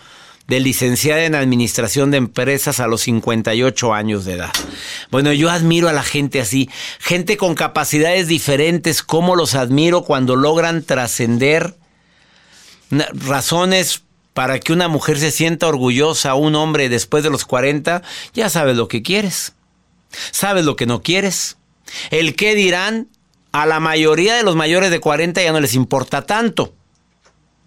de 0.47 0.61
licenciada 0.61 1.25
en 1.25 1.35
Administración 1.35 2.13
de 2.13 2.19
Empresas 2.19 2.79
a 2.79 2.87
los 2.87 3.01
58 3.03 3.93
años 3.93 4.25
de 4.25 4.35
edad. 4.35 4.53
Bueno, 5.11 5.33
yo 5.33 5.51
admiro 5.51 5.89
a 5.89 5.93
la 5.93 6.05
gente 6.05 6.41
así, 6.41 6.71
gente 7.01 7.37
con 7.37 7.57
capacidades 7.57 8.29
diferentes, 8.29 9.03
cómo 9.03 9.35
los 9.35 9.57
admiro 9.57 10.03
cuando 10.03 10.37
logran 10.37 10.85
trascender 10.85 11.75
razones 12.91 14.03
para 14.37 14.61
que 14.61 14.73
una 14.73 14.89
mujer 14.89 15.19
se 15.19 15.31
sienta 15.31 15.67
orgullosa, 15.67 16.35
un 16.35 16.55
hombre 16.57 16.89
después 16.89 17.25
de 17.25 17.31
los 17.31 17.47
40, 17.47 18.03
ya 18.35 18.51
sabes 18.51 18.77
lo 18.77 18.87
que 18.87 19.03
quieres. 19.03 19.55
Sabes 20.31 20.65
lo 20.65 20.77
que 20.77 20.87
no 20.87 21.03
quieres. 21.03 21.57
El 22.11 22.37
qué 22.37 22.55
dirán, 22.55 23.09
a 23.53 23.65
la 23.65 23.81
mayoría 23.81 24.35
de 24.35 24.43
los 24.43 24.55
mayores 24.55 24.91
de 24.91 25.01
40 25.01 25.43
ya 25.43 25.53
no 25.53 25.61
les 25.61 25.75
importa 25.75 26.27
tanto. 26.27 26.75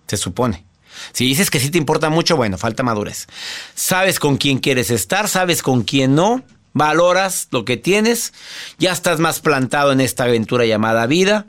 Se 0.07 0.17
supone. 0.17 0.63
Si 1.11 1.25
dices 1.25 1.49
que 1.49 1.59
sí 1.59 1.71
te 1.71 1.77
importa 1.77 2.09
mucho, 2.09 2.37
bueno, 2.37 2.57
falta 2.57 2.83
madurez. 2.83 3.27
Sabes 3.73 4.19
con 4.19 4.37
quién 4.37 4.59
quieres 4.59 4.91
estar, 4.91 5.27
sabes 5.27 5.63
con 5.63 5.81
quién 5.81 6.13
no, 6.13 6.43
valoras 6.73 7.47
lo 7.49 7.65
que 7.65 7.77
tienes, 7.77 8.31
ya 8.77 8.91
estás 8.91 9.19
más 9.19 9.39
plantado 9.39 9.91
en 9.91 10.01
esta 10.01 10.25
aventura 10.25 10.65
llamada 10.65 11.07
vida 11.07 11.47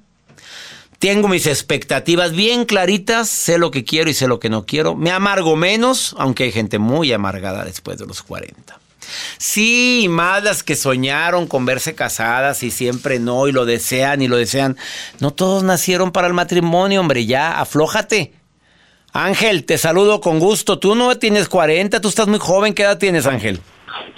tengo 1.00 1.28
mis 1.28 1.46
expectativas 1.46 2.32
bien 2.32 2.66
claritas, 2.66 3.30
sé 3.30 3.56
lo 3.56 3.70
que 3.70 3.84
quiero 3.84 4.10
y 4.10 4.14
sé 4.14 4.28
lo 4.28 4.38
que 4.38 4.50
no 4.50 4.66
quiero. 4.66 4.94
Me 4.94 5.10
amargo 5.10 5.56
menos, 5.56 6.14
aunque 6.18 6.44
hay 6.44 6.52
gente 6.52 6.78
muy 6.78 7.10
amargada 7.10 7.64
después 7.64 7.96
de 7.96 8.06
los 8.06 8.22
40. 8.22 8.78
Sí, 9.38 10.08
más 10.10 10.62
que 10.62 10.76
soñaron 10.76 11.46
con 11.46 11.64
verse 11.64 11.94
casadas 11.94 12.62
y 12.62 12.70
siempre 12.70 13.18
no, 13.18 13.48
y 13.48 13.52
lo 13.52 13.64
desean 13.64 14.20
y 14.20 14.28
lo 14.28 14.36
desean. 14.36 14.76
No 15.20 15.32
todos 15.32 15.62
nacieron 15.62 16.12
para 16.12 16.26
el 16.26 16.34
matrimonio, 16.34 17.00
hombre, 17.00 17.24
ya, 17.24 17.58
aflójate. 17.58 18.34
Ángel, 19.14 19.64
te 19.64 19.78
saludo 19.78 20.20
con 20.20 20.38
gusto. 20.38 20.78
Tú 20.78 20.94
no 20.94 21.16
tienes 21.16 21.48
40, 21.48 22.02
tú 22.02 22.10
estás 22.10 22.28
muy 22.28 22.38
joven. 22.38 22.74
¿Qué 22.74 22.82
edad 22.82 22.98
tienes, 22.98 23.24
Ángel? 23.24 23.60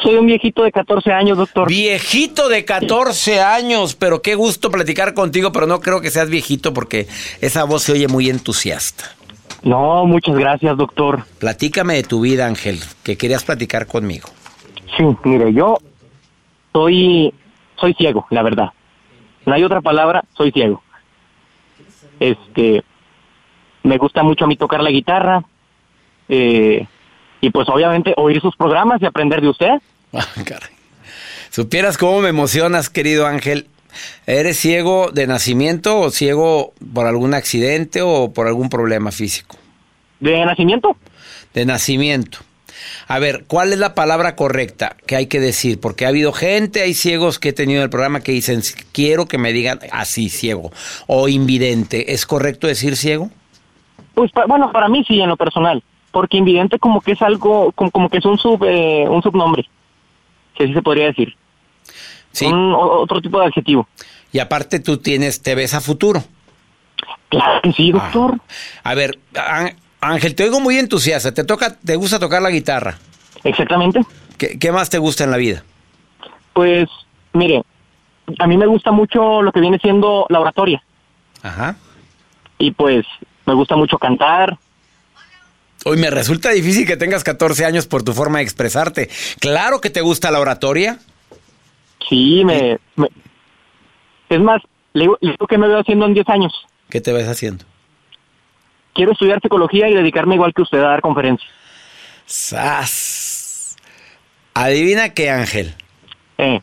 Soy 0.03 0.17
un 0.17 0.27
viejito 0.27 0.63
de 0.63 0.73
14 0.73 1.13
años, 1.13 1.39
doctor. 1.39 1.69
Viejito 1.69 2.49
de 2.49 2.65
14 2.65 3.41
años, 3.41 3.95
pero 3.95 4.23
qué 4.23 4.35
gusto 4.35 4.71
platicar 4.71 5.15
contigo, 5.15 5.53
pero 5.53 5.67
no 5.67 5.81
creo 5.81 6.01
que 6.01 6.11
seas 6.11 6.29
viejito 6.29 6.75
porque 6.75 7.07
esa 7.41 7.65
voz 7.65 7.83
se 7.83 7.93
oye 7.93 8.09
muy 8.09 8.29
entusiasta. 8.29 9.05
No, 9.63 10.05
muchas 10.07 10.37
gracias, 10.37 10.77
doctor. 10.77 11.25
Platícame 11.39 11.95
de 11.95 12.03
tu 12.03 12.21
vida, 12.21 12.47
Ángel, 12.47 12.81
que 13.05 13.17
querías 13.17 13.45
platicar 13.45 13.87
conmigo. 13.87 14.29
Sí, 14.97 15.05
mire, 15.25 15.53
yo 15.53 15.79
soy 16.73 17.33
soy 17.83 17.95
ciego, 17.95 18.27
la 18.31 18.43
verdad. 18.43 18.71
No 19.45 19.55
hay 19.55 19.65
otra 19.65 19.81
palabra, 19.81 20.25
soy 20.37 20.53
ciego. 20.53 20.83
Este, 22.21 22.83
me 23.83 23.99
gusta 23.99 24.23
mucho 24.23 24.45
a 24.45 24.49
mí 24.49 24.57
tocar 24.57 24.83
la 24.83 24.91
guitarra. 24.91 25.43
Eh, 26.29 26.87
y 27.43 27.51
pues 27.51 27.69
obviamente 27.69 28.15
oír 28.17 28.41
sus 28.41 28.57
programas 28.57 29.03
y 29.03 29.05
aprender 29.05 29.43
de 29.43 29.49
usted. 29.49 29.75
Ah, 30.15 30.27
caray. 30.45 30.69
Supieras 31.49 31.97
cómo 31.97 32.21
me 32.21 32.29
emocionas, 32.29 32.91
querido 32.91 33.27
Ángel. 33.27 33.67
¿Eres 34.27 34.59
ciego 34.59 35.11
de 35.11 35.27
nacimiento 35.27 36.01
o 36.01 36.11
ciego 36.11 36.75
por 36.93 37.07
algún 37.07 37.33
accidente 37.33 38.03
o 38.03 38.31
por 38.35 38.47
algún 38.47 38.69
problema 38.69 39.11
físico? 39.11 39.57
¿De 40.21 40.45
nacimiento? 40.45 40.99
De 41.55 41.65
nacimiento. 41.65 42.41
A 43.09 43.19
ver, 43.19 43.45
¿cuál 43.47 43.73
es 43.73 43.79
la 43.79 43.95
palabra 43.95 44.37
correcta 44.37 44.97
que 45.07 45.17
hay 45.17 45.29
que 45.29 45.41
decir? 45.41 45.81
Porque 45.81 46.05
ha 46.05 46.09
habido 46.09 46.35
gente, 46.35 46.83
hay 46.83 46.93
ciegos 46.93 47.39
que 47.39 47.51
he 47.51 47.53
tenido 47.55 47.81
en 47.81 47.85
el 47.85 47.91
programa 47.91 48.21
que 48.21 48.33
dicen, 48.33 48.61
quiero 48.93 49.25
que 49.25 49.39
me 49.39 49.55
digan 49.55 49.79
así, 49.93 50.29
ciego, 50.29 50.73
o 51.07 51.27
invidente. 51.29 52.13
¿Es 52.13 52.27
correcto 52.27 52.67
decir 52.67 52.97
ciego? 52.97 53.31
Pues 54.13 54.31
bueno, 54.47 54.71
para 54.73 54.91
mí 54.91 55.03
sí, 55.09 55.23
en 55.23 55.31
lo 55.31 55.39
personal 55.39 55.83
porque 56.13 56.37
invidente 56.37 56.79
como 56.79 57.01
que 57.01 57.13
es 57.13 57.23
algo, 57.23 57.73
como, 57.73 58.09
que 58.09 58.19
es 58.19 58.25
un 58.25 58.39
sub, 58.39 58.63
eh, 58.65 59.07
un 59.09 59.23
subnombre, 59.23 59.69
si 60.57 60.65
así 60.65 60.75
se 60.75 60.83
podría 60.83 61.07
decir. 61.07 61.35
Sí. 62.31 62.47
otro 62.47 63.21
tipo 63.21 63.41
de 63.41 63.47
adjetivo. 63.47 63.89
Y 64.31 64.39
aparte 64.39 64.81
tú 64.81 64.99
tienes, 64.99 65.43
te 65.43 65.55
ves 65.55 65.75
a 65.75 65.81
futuro. 65.81 66.23
Claro 67.29 67.61
que 67.63 67.73
sí, 67.73 67.93
doctor. 67.93 68.39
Ah. 68.85 68.91
A 68.91 68.95
ver, 68.95 69.19
Ángel, 70.01 70.35
te 70.35 70.45
oigo 70.45 70.61
muy 70.61 70.79
entusiasta. 70.79 71.35
¿Te 71.35 71.45
toca, 71.45 71.77
te 71.77 71.97
gusta 71.97 72.19
tocar 72.19 72.41
la 72.41 72.51
guitarra? 72.51 72.99
Exactamente. 73.45 74.01
¿Qué, 74.39 74.59
¿Qué, 74.59 74.73
más 74.73 74.89
te 74.89 74.99
gusta 74.99 75.25
en 75.25 75.31
la 75.31 75.37
vida? 75.37 75.63
Pues, 76.55 76.89
mire, 77.33 77.63
a 78.39 78.47
mí 78.47 78.57
me 78.57 78.67
gusta 78.67 78.93
mucho 78.93 79.43
lo 79.43 79.53
que 79.53 79.61
viene 79.61 79.79
siendo 79.79 80.27
la 80.29 80.41
oratoria. 80.41 80.83
Ajá. 81.43 81.77
Y 82.59 82.71
pues, 82.71 83.05
me 83.47 83.55
gusta 83.55 83.77
mucho 83.77 83.99
cantar, 83.99 84.59
Hoy 85.85 85.97
me 85.97 86.11
resulta 86.11 86.51
difícil 86.51 86.87
que 86.87 86.97
tengas 86.97 87.25
14 87.25 87.65
años 87.65 87.87
por 87.87 88.03
tu 88.03 88.13
forma 88.13 88.39
de 88.39 88.45
expresarte. 88.45 89.09
Claro 89.41 89.81
que 89.81 89.91
te 89.91 90.01
gusta 90.01 90.31
la 90.31 90.41
oratoria. 90.41 90.99
Sí, 92.09 92.45
me... 92.45 92.79
Es 94.29 94.41
más, 94.41 94.63
le 94.93 95.09
digo, 95.21 95.47
que 95.49 95.59
me 95.59 95.69
veo 95.69 95.81
haciendo 95.81 96.07
en 96.07 96.15
10 96.15 96.29
años. 96.29 96.53
¿Qué 96.89 97.01
te 97.01 97.13
ves 97.13 97.29
haciendo? 97.29 97.65
Quiero 98.95 99.13
estudiar 99.13 99.41
psicología 99.41 99.89
y 99.89 99.95
dedicarme 99.95 100.35
igual 100.35 100.53
que 100.55 100.63
usted 100.63 100.79
a 100.79 100.89
dar 100.89 101.01
conferencias. 101.01 101.51
¡Sas! 102.27 103.77
Adivina 104.55 105.15
qué, 105.15 105.31
Ángel. 105.31 105.75
Eh. 106.39 106.61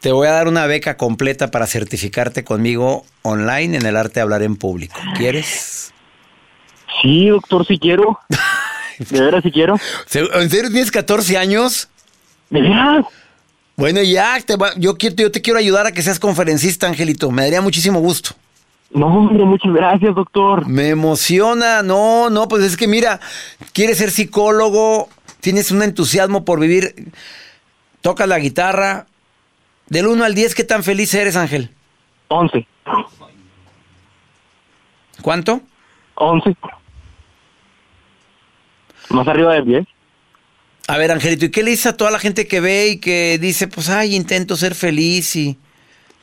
Te 0.00 0.12
voy 0.12 0.26
a 0.26 0.32
dar 0.32 0.48
una 0.48 0.66
beca 0.66 0.96
completa 0.96 1.50
para 1.50 1.66
certificarte 1.66 2.42
conmigo 2.42 3.04
online 3.22 3.76
en 3.76 3.86
el 3.86 3.96
arte 3.96 4.14
de 4.14 4.20
hablar 4.22 4.42
en 4.42 4.56
público. 4.56 4.98
¿Quieres? 5.16 5.89
Sí, 7.02 7.28
doctor, 7.28 7.66
si 7.66 7.78
quiero. 7.78 8.18
De 8.98 9.20
veras, 9.20 9.42
si 9.42 9.50
quiero. 9.50 9.76
¿En 10.12 10.50
serio 10.50 10.70
tienes 10.70 10.90
14 10.90 11.38
años? 11.38 11.88
¿De 12.50 12.60
veras? 12.60 13.06
Bueno, 13.76 14.02
ya, 14.02 14.38
te 14.40 14.56
yo, 14.76 14.94
yo 14.98 15.30
te 15.30 15.40
quiero 15.40 15.58
ayudar 15.58 15.86
a 15.86 15.92
que 15.92 16.02
seas 16.02 16.20
conferencista, 16.20 16.86
Angelito. 16.86 17.30
Me 17.30 17.44
daría 17.44 17.62
muchísimo 17.62 17.98
gusto. 18.00 18.32
No, 18.90 19.06
hombre, 19.06 19.44
muchas 19.44 19.72
gracias, 19.72 20.14
doctor. 20.14 20.66
Me 20.66 20.88
emociona. 20.88 21.82
No, 21.82 22.28
no, 22.28 22.46
pues 22.46 22.62
es 22.62 22.76
que 22.76 22.86
mira, 22.86 23.20
quieres 23.72 23.98
ser 23.98 24.10
psicólogo, 24.10 25.08
tienes 25.40 25.70
un 25.70 25.82
entusiasmo 25.82 26.44
por 26.44 26.60
vivir, 26.60 27.10
tocas 28.02 28.28
la 28.28 28.38
guitarra. 28.38 29.06
Del 29.86 30.06
1 30.06 30.24
al 30.24 30.34
10, 30.34 30.54
¿qué 30.54 30.64
tan 30.64 30.84
feliz 30.84 31.14
eres, 31.14 31.36
Ángel? 31.36 31.70
11. 32.28 32.66
¿Cuánto? 35.22 35.60
11. 36.16 36.56
Más 39.10 39.26
arriba 39.28 39.54
de 39.54 39.62
10. 39.62 39.86
A 40.88 40.98
ver, 40.98 41.12
Angelito, 41.12 41.44
¿y 41.44 41.50
qué 41.50 41.62
le 41.62 41.70
dices 41.70 41.86
a 41.86 41.96
toda 41.96 42.10
la 42.10 42.18
gente 42.18 42.48
que 42.48 42.60
ve 42.60 42.88
y 42.88 43.00
que 43.00 43.38
dice, 43.38 43.68
pues, 43.68 43.88
ay, 43.90 44.16
intento 44.16 44.56
ser 44.56 44.74
feliz 44.74 45.36
y 45.36 45.58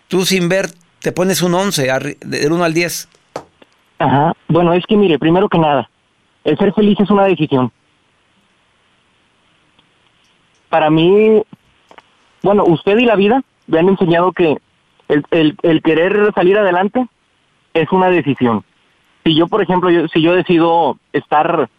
tú 0.08 0.26
sin 0.26 0.50
ver 0.50 0.68
te 1.02 1.12
pones 1.12 1.42
un 1.42 1.54
11, 1.54 2.18
del 2.20 2.52
1 2.52 2.64
al 2.64 2.74
10? 2.74 3.10
Ajá. 4.00 4.34
Bueno, 4.48 4.74
es 4.74 4.86
que 4.86 4.96
mire, 4.96 5.20
primero 5.20 5.48
que 5.48 5.58
nada, 5.58 5.90
el 6.44 6.58
ser 6.58 6.74
feliz 6.74 7.00
es 7.00 7.10
una 7.10 7.26
decisión. 7.26 7.72
Para 10.70 10.90
mí, 10.90 11.42
bueno, 12.42 12.64
usted 12.66 12.98
y 12.98 13.06
la 13.06 13.16
vida 13.16 13.42
me 13.68 13.80
han 13.80 13.90
enseñado 13.90 14.32
que 14.32 14.58
el, 15.08 15.24
el, 15.32 15.56
el 15.64 15.82
querer 15.82 16.32
salir 16.36 16.58
adelante 16.58 17.08
es 17.74 17.92
una 17.92 18.10
decisión. 18.10 18.64
Si 19.24 19.36
yo, 19.36 19.48
por 19.48 19.62
ejemplo, 19.62 19.90
yo, 19.90 20.08
si 20.08 20.22
yo 20.22 20.36
decido 20.36 20.98
estar 21.14 21.70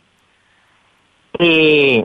eh, 1.39 2.05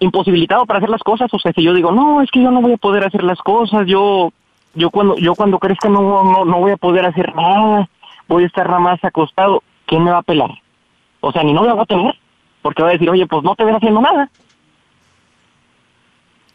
imposibilitado 0.00 0.66
para 0.66 0.78
hacer 0.78 0.90
las 0.90 1.02
cosas, 1.02 1.32
o 1.32 1.38
sea, 1.38 1.52
si 1.52 1.62
yo 1.62 1.74
digo, 1.74 1.92
no, 1.92 2.22
es 2.22 2.30
que 2.30 2.42
yo 2.42 2.50
no 2.50 2.62
voy 2.62 2.72
a 2.72 2.78
poder 2.78 3.04
hacer 3.04 3.22
las 3.22 3.38
cosas, 3.38 3.86
yo, 3.86 4.32
yo 4.74 4.90
cuando, 4.90 5.16
yo 5.18 5.34
cuando 5.34 5.58
crezca 5.58 5.88
no, 5.88 6.24
no, 6.24 6.44
no 6.44 6.58
voy 6.58 6.72
a 6.72 6.76
poder 6.76 7.04
hacer 7.04 7.34
nada, 7.34 7.88
voy 8.26 8.44
a 8.44 8.46
estar 8.46 8.66
nada 8.66 8.80
más 8.80 9.04
acostado, 9.04 9.62
¿quién 9.86 10.04
me 10.04 10.10
va 10.10 10.18
a 10.18 10.22
pelar? 10.22 10.50
O 11.20 11.32
sea, 11.32 11.42
ni 11.42 11.52
no 11.52 11.62
me 11.62 11.72
va 11.72 11.82
a 11.82 11.86
tener, 11.86 12.14
porque 12.62 12.82
va 12.82 12.88
a 12.88 12.92
decir, 12.92 13.10
oye, 13.10 13.26
pues 13.26 13.42
no 13.42 13.54
te 13.54 13.64
ven 13.64 13.74
haciendo 13.74 14.00
nada. 14.00 14.30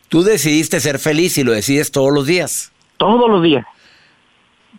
Tú 0.09 0.23
decidiste 0.23 0.79
ser 0.79 0.99
feliz 0.99 1.37
y 1.37 1.43
lo 1.43 1.51
decides 1.51 1.91
todos 1.91 2.13
los 2.13 2.25
días. 2.25 2.71
Todos 2.97 3.29
los 3.29 3.43
días. 3.43 3.65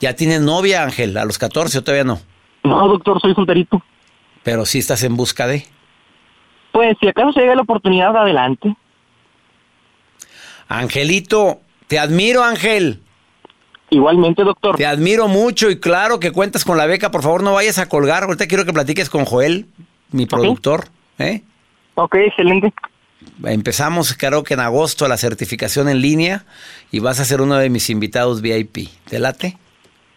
¿Ya 0.01 0.15
tienes 0.15 0.41
novia, 0.41 0.83
Ángel, 0.83 1.17
a 1.17 1.25
los 1.25 1.39
14 1.39 1.79
o 1.79 1.83
todavía 1.83 2.05
no? 2.05 2.21
No, 2.65 2.89
doctor, 2.89 3.21
soy 3.21 3.35
solterito. 3.35 3.83
Pero 4.43 4.67
sí 4.67 4.79
estás 4.79 5.03
en 5.03 5.17
busca 5.17 5.47
de... 5.47 5.67
Pues 6.77 6.95
si 7.01 7.09
acaso 7.09 7.33
se 7.33 7.41
llega 7.41 7.55
la 7.55 7.63
oportunidad, 7.63 8.15
adelante. 8.15 8.77
Angelito, 10.69 11.63
te 11.87 11.99
admiro, 11.99 12.45
Ángel. 12.45 13.01
Igualmente, 13.89 14.45
doctor. 14.45 14.77
Te 14.77 14.85
admiro 14.85 15.27
mucho 15.27 15.71
y 15.71 15.81
claro 15.81 16.21
que 16.21 16.33
cuentas 16.33 16.67
con 16.67 16.77
la 16.77 16.85
beca. 16.85 17.11
Por 17.11 17.23
favor, 17.23 17.43
no 17.43 17.55
vayas 17.55 17.79
a 17.79 17.89
colgar. 17.89 18.25
Ahorita 18.25 18.47
quiero 18.47 18.67
que 18.67 18.75
platiques 18.75 19.09
con 19.09 19.25
Joel, 19.25 19.69
mi 20.11 20.27
productor. 20.27 20.89
¿eh? 21.19 21.45
Ok, 21.95 22.17
excelente. 22.17 22.75
Empezamos, 23.43 24.13
creo 24.13 24.45
que 24.45 24.53
en 24.53 24.61
agosto, 24.61 25.09
la 25.09 25.17
certificación 25.17 25.89
en 25.89 26.03
línea 26.03 26.45
y 26.93 26.99
vas 26.99 27.21
a 27.21 27.25
ser 27.25 27.41
uno 27.41 27.55
de 27.57 27.71
mis 27.71 27.89
invitados 27.89 28.43
VIP. 28.43 28.91
¿Te 29.09 29.19
late? 29.19 29.57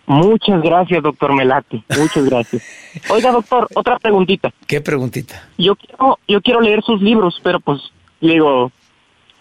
Muchas 0.09 0.63
gracias, 0.63 1.03
doctor 1.03 1.33
Melati. 1.33 1.83
Muchas 1.95 2.25
gracias. 2.25 2.63
Oiga, 3.09 3.31
doctor, 3.31 3.67
otra 3.75 3.99
preguntita. 3.99 4.51
¿Qué 4.65 4.81
preguntita? 4.81 5.47
Yo 5.55 5.75
quiero, 5.75 6.17
yo 6.27 6.41
quiero 6.41 6.61
leer 6.61 6.81
sus 6.81 6.99
libros, 6.99 7.39
pero 7.43 7.59
pues, 7.59 7.79
digo, 8.19 8.71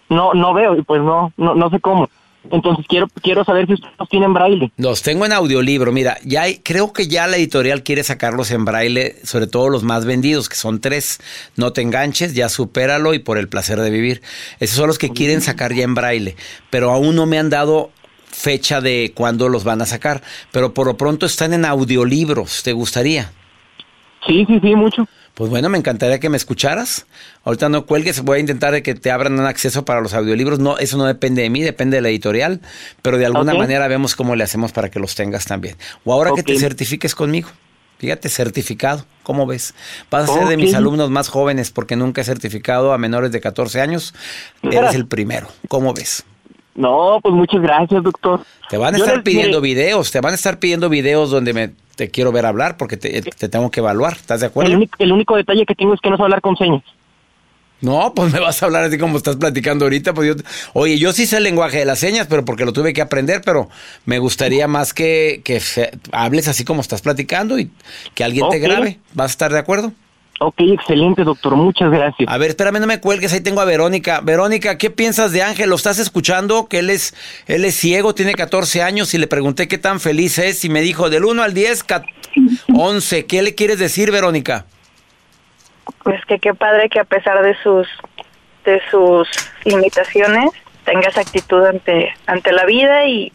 no, 0.09 0.35
no 0.35 0.53
veo 0.53 0.75
y 0.75 0.83
pues 0.83 1.01
no, 1.01 1.33
no, 1.37 1.55
no 1.55 1.71
sé 1.71 1.79
cómo. 1.79 2.07
Entonces 2.51 2.85
quiero, 2.87 3.07
quiero 3.23 3.43
saber 3.43 3.65
si 3.65 3.73
ustedes 3.73 3.95
los 3.97 4.09
tienen 4.09 4.31
braille. 4.31 4.71
Los 4.77 5.01
tengo 5.01 5.25
en 5.25 5.33
audiolibro. 5.33 5.91
Mira, 5.91 6.19
ya 6.23 6.43
hay, 6.43 6.59
creo 6.59 6.93
que 6.93 7.07
ya 7.07 7.25
la 7.25 7.37
editorial 7.37 7.81
quiere 7.81 8.03
sacarlos 8.03 8.51
en 8.51 8.63
braille, 8.63 9.15
sobre 9.23 9.47
todo 9.47 9.69
los 9.69 9.81
más 9.81 10.05
vendidos, 10.05 10.49
que 10.49 10.55
son 10.55 10.81
tres. 10.81 11.19
No 11.55 11.73
te 11.73 11.81
enganches, 11.81 12.35
ya 12.35 12.47
supéralo 12.47 13.15
y 13.15 13.19
por 13.19 13.39
el 13.39 13.49
placer 13.49 13.81
de 13.81 13.89
vivir. 13.89 14.21
Esos 14.59 14.77
son 14.77 14.85
los 14.85 14.99
que 14.99 15.09
quieren 15.09 15.41
sacar 15.41 15.73
ya 15.73 15.83
en 15.83 15.95
braille, 15.95 16.35
pero 16.69 16.91
aún 16.91 17.15
no 17.15 17.25
me 17.25 17.39
han 17.39 17.49
dado 17.49 17.89
fecha 18.39 18.79
de 18.79 19.11
cuándo 19.13 19.49
los 19.49 19.63
van 19.63 19.81
a 19.81 19.85
sacar. 19.85 20.23
Pero 20.51 20.73
por 20.73 20.87
lo 20.87 20.95
pronto 20.97 21.25
están 21.25 21.53
en 21.53 21.65
audiolibros. 21.65 22.63
¿Te 22.63 22.71
gustaría? 22.71 23.31
Sí, 24.25 24.45
sí, 24.47 24.59
sí, 24.61 24.75
mucho. 24.75 25.07
Pues 25.33 25.49
bueno, 25.49 25.69
me 25.69 25.77
encantaría 25.77 26.19
que 26.19 26.29
me 26.29 26.37
escucharas. 26.37 27.05
Ahorita 27.43 27.69
no 27.69 27.85
cuelgues, 27.85 28.21
voy 28.21 28.37
a 28.37 28.39
intentar 28.39 28.73
de 28.73 28.83
que 28.83 28.95
te 28.95 29.11
abran 29.11 29.39
un 29.39 29.45
acceso 29.45 29.85
para 29.85 30.01
los 30.01 30.13
audiolibros. 30.13 30.59
No, 30.59 30.77
eso 30.77 30.97
no 30.97 31.05
depende 31.05 31.41
de 31.41 31.49
mí, 31.49 31.61
depende 31.61 31.97
de 31.97 32.01
la 32.01 32.09
editorial, 32.09 32.61
pero 33.01 33.17
de 33.17 33.25
alguna 33.25 33.53
manera 33.53 33.87
vemos 33.87 34.15
cómo 34.15 34.35
le 34.35 34.43
hacemos 34.43 34.71
para 34.71 34.89
que 34.89 34.99
los 34.99 35.15
tengas 35.15 35.45
también. 35.45 35.77
O 36.03 36.13
ahora 36.13 36.31
que 36.35 36.43
te 36.43 36.57
certifiques 36.57 37.15
conmigo. 37.15 37.49
Fíjate, 37.99 38.29
certificado, 38.29 39.05
¿cómo 39.23 39.45
ves? 39.45 39.73
Vas 40.09 40.29
a 40.29 40.33
ser 40.33 40.47
de 40.47 40.55
mis 40.55 40.73
alumnos 40.73 41.09
más 41.09 41.27
jóvenes 41.27 41.71
porque 41.71 41.97
nunca 41.97 42.21
he 42.21 42.23
certificado 42.23 42.93
a 42.93 42.97
menores 42.97 43.31
de 43.31 43.41
14 43.41 43.81
años. 43.81 44.13
Eres 44.63 44.95
el 44.95 45.05
primero, 45.05 45.49
¿cómo 45.67 45.93
ves? 45.93 46.23
No, 46.75 47.19
pues 47.21 47.33
muchas 47.33 47.61
gracias, 47.61 48.01
doctor. 48.03 48.41
Te 48.69 48.77
van 48.77 48.95
a 48.95 48.97
Yo 48.97 49.03
estar 49.03 49.17
les- 49.17 49.25
pidiendo 49.25 49.59
videos, 49.61 50.11
te 50.11 50.21
van 50.21 50.31
a 50.31 50.35
estar 50.35 50.59
pidiendo 50.59 50.87
videos 50.89 51.29
donde 51.31 51.53
me, 51.53 51.71
te 51.95 52.09
quiero 52.09 52.31
ver 52.31 52.45
hablar 52.45 52.77
porque 52.77 52.95
te, 52.97 53.21
te 53.21 53.49
tengo 53.49 53.69
que 53.71 53.79
evaluar. 53.81 54.13
¿Estás 54.13 54.39
de 54.41 54.45
acuerdo? 54.47 54.69
El 54.71 54.77
único, 54.77 54.95
el 54.99 55.11
único 55.11 55.35
detalle 55.35 55.65
que 55.65 55.75
tengo 55.75 55.93
es 55.93 55.99
que 56.01 56.09
no 56.09 56.17
sé 56.17 56.23
hablar 56.23 56.41
con 56.41 56.55
señas. 56.55 56.83
No, 57.81 58.13
pues 58.13 58.31
me 58.33 58.39
vas 58.41 58.61
a 58.61 58.65
hablar 58.65 58.83
así 58.83 58.97
como 58.97 59.17
estás 59.17 59.37
platicando 59.37 59.85
ahorita. 59.85 60.13
Pues 60.13 60.27
yo, 60.35 60.43
oye, 60.73 60.97
yo 60.99 61.13
sí 61.13 61.25
sé 61.25 61.37
el 61.37 61.43
lenguaje 61.43 61.79
de 61.79 61.85
las 61.85 61.99
señas, 61.99 62.27
pero 62.29 62.43
porque 62.43 62.65
lo 62.65 62.73
tuve 62.73 62.91
que 62.93 63.01
aprender, 63.01 63.41
pero 63.43 63.69
me 64.05 64.19
gustaría 64.19 64.67
más 64.67 64.93
que, 64.93 65.41
que 65.45 65.61
hables 66.11 66.47
así 66.49 66.65
como 66.65 66.81
estás 66.81 67.01
platicando 67.01 67.57
y 67.57 67.71
que 68.15 68.23
alguien 68.25 68.49
te 68.49 68.59
grabe. 68.59 68.99
¿Vas 69.13 69.31
a 69.31 69.33
estar 69.33 69.53
de 69.53 69.59
acuerdo? 69.59 69.93
Ok, 70.41 70.55
excelente, 70.61 71.23
doctor. 71.25 71.55
Muchas 71.55 71.91
gracias. 71.91 72.27
A 72.31 72.37
ver, 72.37 72.51
espérame, 72.51 72.79
no 72.79 72.87
me 72.87 73.01
cuelgues, 73.01 73.33
ahí 73.33 73.41
tengo 73.41 73.59
a 73.59 73.65
Verónica. 73.65 74.21
Verónica, 74.21 74.77
¿qué 74.77 74.89
piensas 74.89 75.33
de 75.33 75.43
Ángel? 75.43 75.69
¿Lo 75.69 75.75
estás 75.75 75.99
escuchando? 75.99 76.67
Que 76.67 76.79
él 76.79 76.89
es, 76.89 77.13
él 77.47 77.65
es 77.65 77.75
ciego, 77.75 78.15
tiene 78.15 78.33
14 78.33 78.81
años 78.81 79.13
y 79.13 79.17
le 79.17 79.27
pregunté 79.27 79.67
qué 79.67 79.77
tan 79.77 79.99
feliz 79.99 80.37
es 80.39 80.63
y 80.63 80.69
me 80.69 80.79
dijo 80.81 81.09
del 81.09 81.25
1 81.25 81.43
al 81.43 81.53
10, 81.53 81.83
cat- 81.83 82.05
11. 82.73 83.25
¿Qué 83.25 83.41
le 83.41 83.53
quieres 83.53 83.79
decir, 83.79 84.11
Verónica? 84.11 84.65
Pues 86.03 86.23
que 86.25 86.39
qué 86.39 86.53
padre 86.53 86.87
que 86.89 86.99
a 86.99 87.03
pesar 87.03 87.43
de 87.43 87.55
sus 87.61 87.87
de 88.63 88.81
sus 88.91 89.27
limitaciones 89.65 90.51
tenga 90.85 91.07
esa 91.09 91.21
actitud 91.21 91.65
ante 91.65 92.13
ante 92.27 92.51
la 92.53 92.65
vida 92.65 93.05
y, 93.07 93.33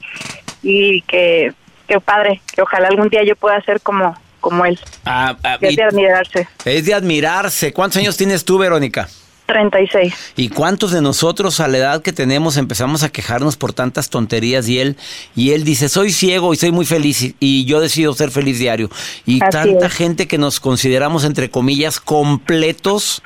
y 0.62 1.02
que 1.02 1.52
qué 1.88 2.00
padre 2.00 2.40
que 2.54 2.62
ojalá 2.62 2.88
algún 2.88 3.08
día 3.08 3.22
yo 3.24 3.36
pueda 3.36 3.60
ser 3.62 3.80
como 3.80 4.16
como 4.44 4.64
él. 4.66 4.78
Ah, 5.06 5.36
ah, 5.42 5.58
es 5.60 5.76
de 5.76 5.82
admirarse. 5.82 6.48
es 6.66 6.84
de 6.84 6.94
admirarse. 6.94 7.72
¿Cuántos 7.72 7.96
años 7.98 8.16
tienes 8.16 8.44
tú, 8.44 8.58
Verónica? 8.58 9.08
36. 9.46 10.32
¿Y 10.36 10.48
cuántos 10.48 10.90
de 10.92 11.02
nosotros 11.02 11.60
a 11.60 11.68
la 11.68 11.76
edad 11.76 12.02
que 12.02 12.12
tenemos 12.14 12.56
empezamos 12.56 13.02
a 13.02 13.10
quejarnos 13.10 13.56
por 13.58 13.74
tantas 13.74 14.08
tonterías 14.08 14.66
y 14.68 14.78
él 14.80 14.96
y 15.36 15.50
él 15.52 15.64
dice, 15.64 15.90
"Soy 15.90 16.12
ciego 16.12 16.54
y 16.54 16.56
soy 16.56 16.72
muy 16.72 16.86
feliz 16.86 17.34
y, 17.40 17.64
yo 17.66 17.80
decido 17.80 18.14
ser 18.14 18.30
feliz 18.30 18.58
diario." 18.58 18.88
Y 19.26 19.42
Así 19.42 19.50
tanta 19.50 19.86
es. 19.86 19.92
gente 19.92 20.26
que 20.28 20.38
nos 20.38 20.60
consideramos 20.60 21.24
entre 21.24 21.50
comillas 21.50 22.00
completos 22.00 23.22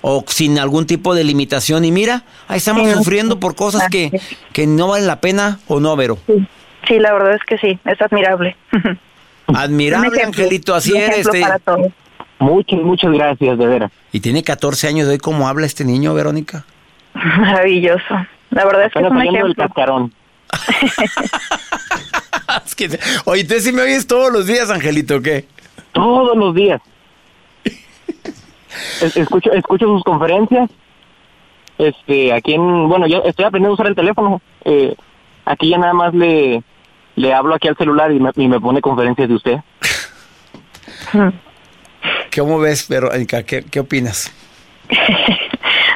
o 0.00 0.24
sin 0.26 0.58
algún 0.58 0.86
tipo 0.86 1.14
de 1.14 1.22
limitación 1.22 1.84
y 1.84 1.92
mira, 1.92 2.24
ahí 2.48 2.58
estamos 2.58 2.88
Sí. 2.88 2.94
sufriendo 2.94 3.38
por 3.38 3.54
cosas 3.54 3.88
que, 3.88 4.10
que 4.52 4.66
no 4.66 4.88
valen 4.88 5.06
la 5.06 5.20
pena 5.20 5.60
o 5.68 5.78
no, 5.78 5.94
Vero. 5.94 6.18
Sí, 6.88 6.98
la 6.98 7.12
verdad 7.12 7.34
es 7.36 7.42
que 7.46 7.58
sí, 7.58 7.78
es 7.84 8.00
admirable. 8.02 8.56
Admirable, 9.54 10.22
Angelito, 10.22 10.74
así 10.74 10.96
eres. 10.96 11.28
Muchas, 12.38 12.80
muchas 12.80 13.12
gracias, 13.12 13.58
de 13.58 13.66
veras. 13.66 13.92
Y 14.12 14.20
tiene 14.20 14.42
14 14.42 14.88
años 14.88 15.06
de 15.06 15.14
hoy, 15.14 15.18
¿cómo 15.18 15.48
habla 15.48 15.66
este 15.66 15.84
niño, 15.84 16.14
Verónica? 16.14 16.64
Maravilloso. 17.14 18.14
La 18.50 18.64
verdad 18.64 18.86
es 18.86 18.92
que 18.92 19.00
es 19.00 19.10
un 19.10 19.22
ejemplo. 19.22 19.54
cascarón. 19.56 20.12
Es 22.66 22.74
que- 22.74 22.98
oye, 23.24 23.44
¿tú 23.44 23.54
sí 23.58 23.72
me 23.72 23.82
oyes 23.82 24.06
todos 24.06 24.32
los 24.32 24.46
días, 24.46 24.70
Angelito, 24.70 25.16
o 25.16 25.20
qué? 25.22 25.44
Todos 25.92 26.36
los 26.36 26.54
días. 26.54 26.80
Es- 29.00 29.16
escucho, 29.16 29.52
escucho 29.52 29.86
sus 29.86 30.02
conferencias. 30.04 30.70
Este, 31.78 32.32
aquí 32.32 32.54
en, 32.54 32.88
bueno, 32.88 33.06
yo 33.06 33.22
estoy 33.24 33.44
aprendiendo 33.44 33.72
a 33.72 33.74
usar 33.74 33.86
el 33.86 33.94
teléfono. 33.96 34.40
Eh, 34.64 34.94
aquí 35.44 35.70
ya 35.70 35.78
nada 35.78 35.92
más 35.94 36.14
le, 36.14 36.62
le 37.16 37.32
hablo 37.32 37.54
aquí 37.54 37.68
al 37.68 37.76
celular 37.76 38.10
y 38.12 38.20
me, 38.20 38.30
y 38.36 38.48
me 38.48 38.60
pone 38.60 38.80
conferencias 38.80 39.28
de 39.28 39.34
usted. 39.34 39.56
¿Cómo 42.36 42.58
ves, 42.58 42.88
Verónica? 42.88 43.42
¿Qué, 43.42 43.64
qué 43.64 43.80
opinas? 43.80 44.32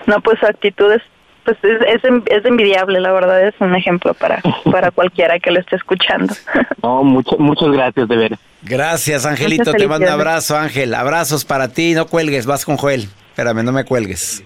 No, 0.07 0.23
pues 0.23 0.39
su 0.41 0.47
actitud 0.47 0.91
es, 0.91 1.03
pues 1.45 1.59
es, 1.63 1.83
es, 1.97 2.03
en- 2.05 2.23
es 2.31 2.43
envidiable, 2.47 2.99
la 2.99 3.13
verdad 3.13 3.47
es 3.47 3.55
un 3.61 3.75
ejemplo 3.75 4.15
para, 4.15 4.41
para 4.73 4.91
cualquiera 4.91 5.39
que 5.39 5.51
lo 5.51 5.61
esté 5.61 5.77
escuchando. 5.77 6.33
No, 6.83 7.05
muchas, 7.05 7.39
muchas 7.39 7.69
gracias, 7.69 8.09
de 8.09 8.17
veras. 8.17 8.39
Gracias, 8.63 9.27
Angelito. 9.27 9.73
Te 9.75 9.87
mando 9.87 10.07
un 10.07 10.13
abrazo, 10.13 10.57
Ángel. 10.57 10.95
Abrazos 10.95 11.45
para 11.45 11.69
ti. 11.75 11.93
No 11.93 12.07
cuelgues, 12.07 12.47
vas 12.47 12.65
con 12.65 12.79
Joel. 12.79 13.11
Espérame, 13.31 13.63
no 13.65 13.73
me 13.73 13.85
cuelgues. 13.85 14.43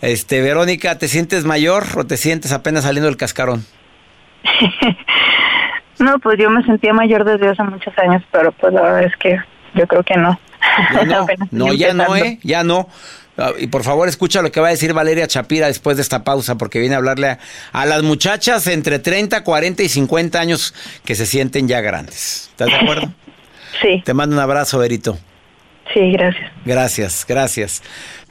Este, 0.00 0.40
Verónica, 0.40 0.96
¿te 0.96 1.06
sientes 1.08 1.44
mayor 1.44 1.84
o 1.96 2.04
te 2.06 2.16
sientes 2.16 2.52
apenas 2.52 2.84
saliendo 2.84 3.08
del 3.08 3.18
cascarón? 3.18 3.66
No, 6.02 6.18
pues 6.18 6.38
yo 6.38 6.50
me 6.50 6.62
sentía 6.64 6.92
mayor 6.92 7.24
desde 7.24 7.48
hace 7.48 7.62
muchos 7.62 7.96
años, 7.98 8.22
pero 8.30 8.52
pues 8.52 8.72
la 8.72 8.82
verdad 8.82 9.04
es 9.04 9.16
que 9.16 9.36
yo 9.74 9.86
creo 9.86 10.02
que 10.02 10.16
no. 10.16 10.38
Ya 10.94 11.04
no, 11.04 11.26
no, 11.50 11.72
ya 11.72 11.92
no. 11.94 12.16
¿eh? 12.16 12.38
Ya 12.42 12.64
no. 12.64 12.88
Ah, 13.38 13.52
Y 13.58 13.68
por 13.68 13.82
favor, 13.82 14.08
escucha 14.08 14.42
lo 14.42 14.52
que 14.52 14.60
va 14.60 14.68
a 14.68 14.70
decir 14.70 14.92
Valeria 14.92 15.26
Chapira 15.26 15.66
después 15.66 15.96
de 15.96 16.02
esta 16.02 16.22
pausa, 16.22 16.56
porque 16.56 16.78
viene 16.80 16.94
a 16.94 16.98
hablarle 16.98 17.28
a, 17.28 17.38
a 17.72 17.86
las 17.86 18.02
muchachas 18.02 18.66
entre 18.66 18.98
30, 18.98 19.42
40 19.42 19.82
y 19.82 19.88
50 19.88 20.38
años 20.38 20.74
que 21.04 21.14
se 21.14 21.24
sienten 21.24 21.66
ya 21.68 21.80
grandes. 21.80 22.48
¿Estás 22.50 22.68
de 22.68 22.74
acuerdo? 22.76 23.12
Sí. 23.80 24.02
Te 24.04 24.14
mando 24.14 24.36
un 24.36 24.42
abrazo, 24.42 24.78
Verito. 24.78 25.18
Sí, 25.92 26.12
gracias. 26.12 26.52
Gracias, 26.64 27.26
gracias. 27.26 27.82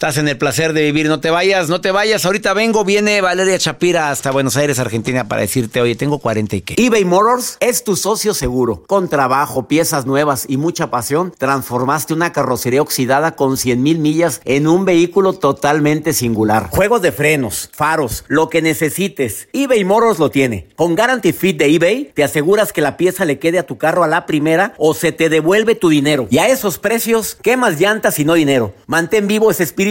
Estás 0.02 0.18
en 0.18 0.28
el 0.28 0.36
placer 0.36 0.74
de 0.74 0.82
vivir. 0.82 1.08
No 1.08 1.20
te 1.20 1.30
vayas, 1.30 1.70
no 1.70 1.80
te 1.80 1.92
vayas. 1.92 2.26
Ahorita 2.26 2.56
vengo, 2.56 2.84
viene 2.84 3.22
Valeria 3.22 3.60
Chapira 3.60 4.10
hasta 4.10 4.32
Buenos 4.32 4.58
Aires, 4.58 4.80
Argentina, 4.80 5.28
para 5.28 5.44
decirte, 5.44 5.80
oye, 5.80 5.94
tengo 5.94 6.18
40 6.18 6.56
y 6.56 6.62
qué. 6.62 6.74
eBay 6.76 7.06
Motors 7.06 7.58
es 7.60 7.84
tu 7.84 7.96
socio 7.96 8.34
seguro. 8.34 8.82
Con 8.88 9.10
trabajo, 9.10 9.68
piezas 9.68 10.08
nuevas 10.08 10.46
y 10.48 10.58
mucha 10.58 10.90
pasión, 10.90 11.32
transformaste 11.38 12.16
una 12.16 12.32
carrocería 12.32 12.82
oxidada 12.82 13.36
con 13.36 13.58
100 13.58 13.84
mil 13.84 14.00
millas 14.00 14.42
en 14.44 14.68
un 14.68 14.86
vehículo 14.86 15.34
totalmente 15.34 16.14
singular. 16.14 16.70
Juegos 16.72 17.04
de 17.04 17.12
frenos, 17.12 17.70
faros, 17.72 18.26
lo 18.28 18.50
que 18.50 18.64
necesites. 18.64 19.50
eBay 19.54 19.84
Motors 19.84 20.18
lo 20.18 20.32
tiene. 20.32 20.68
Con 20.76 20.96
Guarantee 20.96 21.32
Fit 21.32 21.60
de 21.60 21.76
eBay, 21.76 22.12
te 22.16 22.24
aseguras 22.24 22.74
que 22.74 22.82
la 22.82 22.98
pieza 22.98 23.24
le 23.24 23.38
quede 23.38 23.60
a 23.60 23.68
tu 23.68 23.78
carro 23.78 24.04
a 24.04 24.08
la 24.08 24.26
primera 24.26 24.74
o 24.80 24.96
se 24.96 25.12
te 25.12 25.30
devuelve 25.30 25.76
tu 25.76 25.90
dinero. 25.90 26.26
Y 26.32 26.40
a 26.40 26.48
esos 26.48 26.80
precios, 26.80 27.38
¿qué 27.44 27.56
más 27.56 27.80
llantas 27.80 28.18
y 28.18 28.26
no 28.26 28.34
dinero? 28.34 28.74
Mantén 28.88 29.28
vivo 29.28 29.52
ese 29.52 29.62
espíritu 29.62 29.91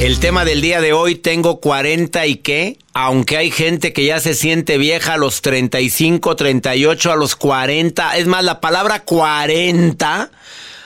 El 0.00 0.18
tema 0.18 0.46
del 0.46 0.62
día 0.62 0.80
de 0.80 0.94
hoy, 0.94 1.14
tengo 1.14 1.60
40 1.60 2.24
y 2.24 2.36
qué, 2.36 2.78
aunque 2.94 3.36
hay 3.36 3.50
gente 3.50 3.92
que 3.92 4.06
ya 4.06 4.18
se 4.18 4.32
siente 4.32 4.78
vieja 4.78 5.12
a 5.12 5.16
los 5.18 5.42
35, 5.42 6.36
38, 6.36 7.12
a 7.12 7.16
los 7.16 7.36
40, 7.36 8.16
es 8.16 8.26
más, 8.26 8.42
la 8.42 8.62
palabra 8.62 9.00
40, 9.00 10.30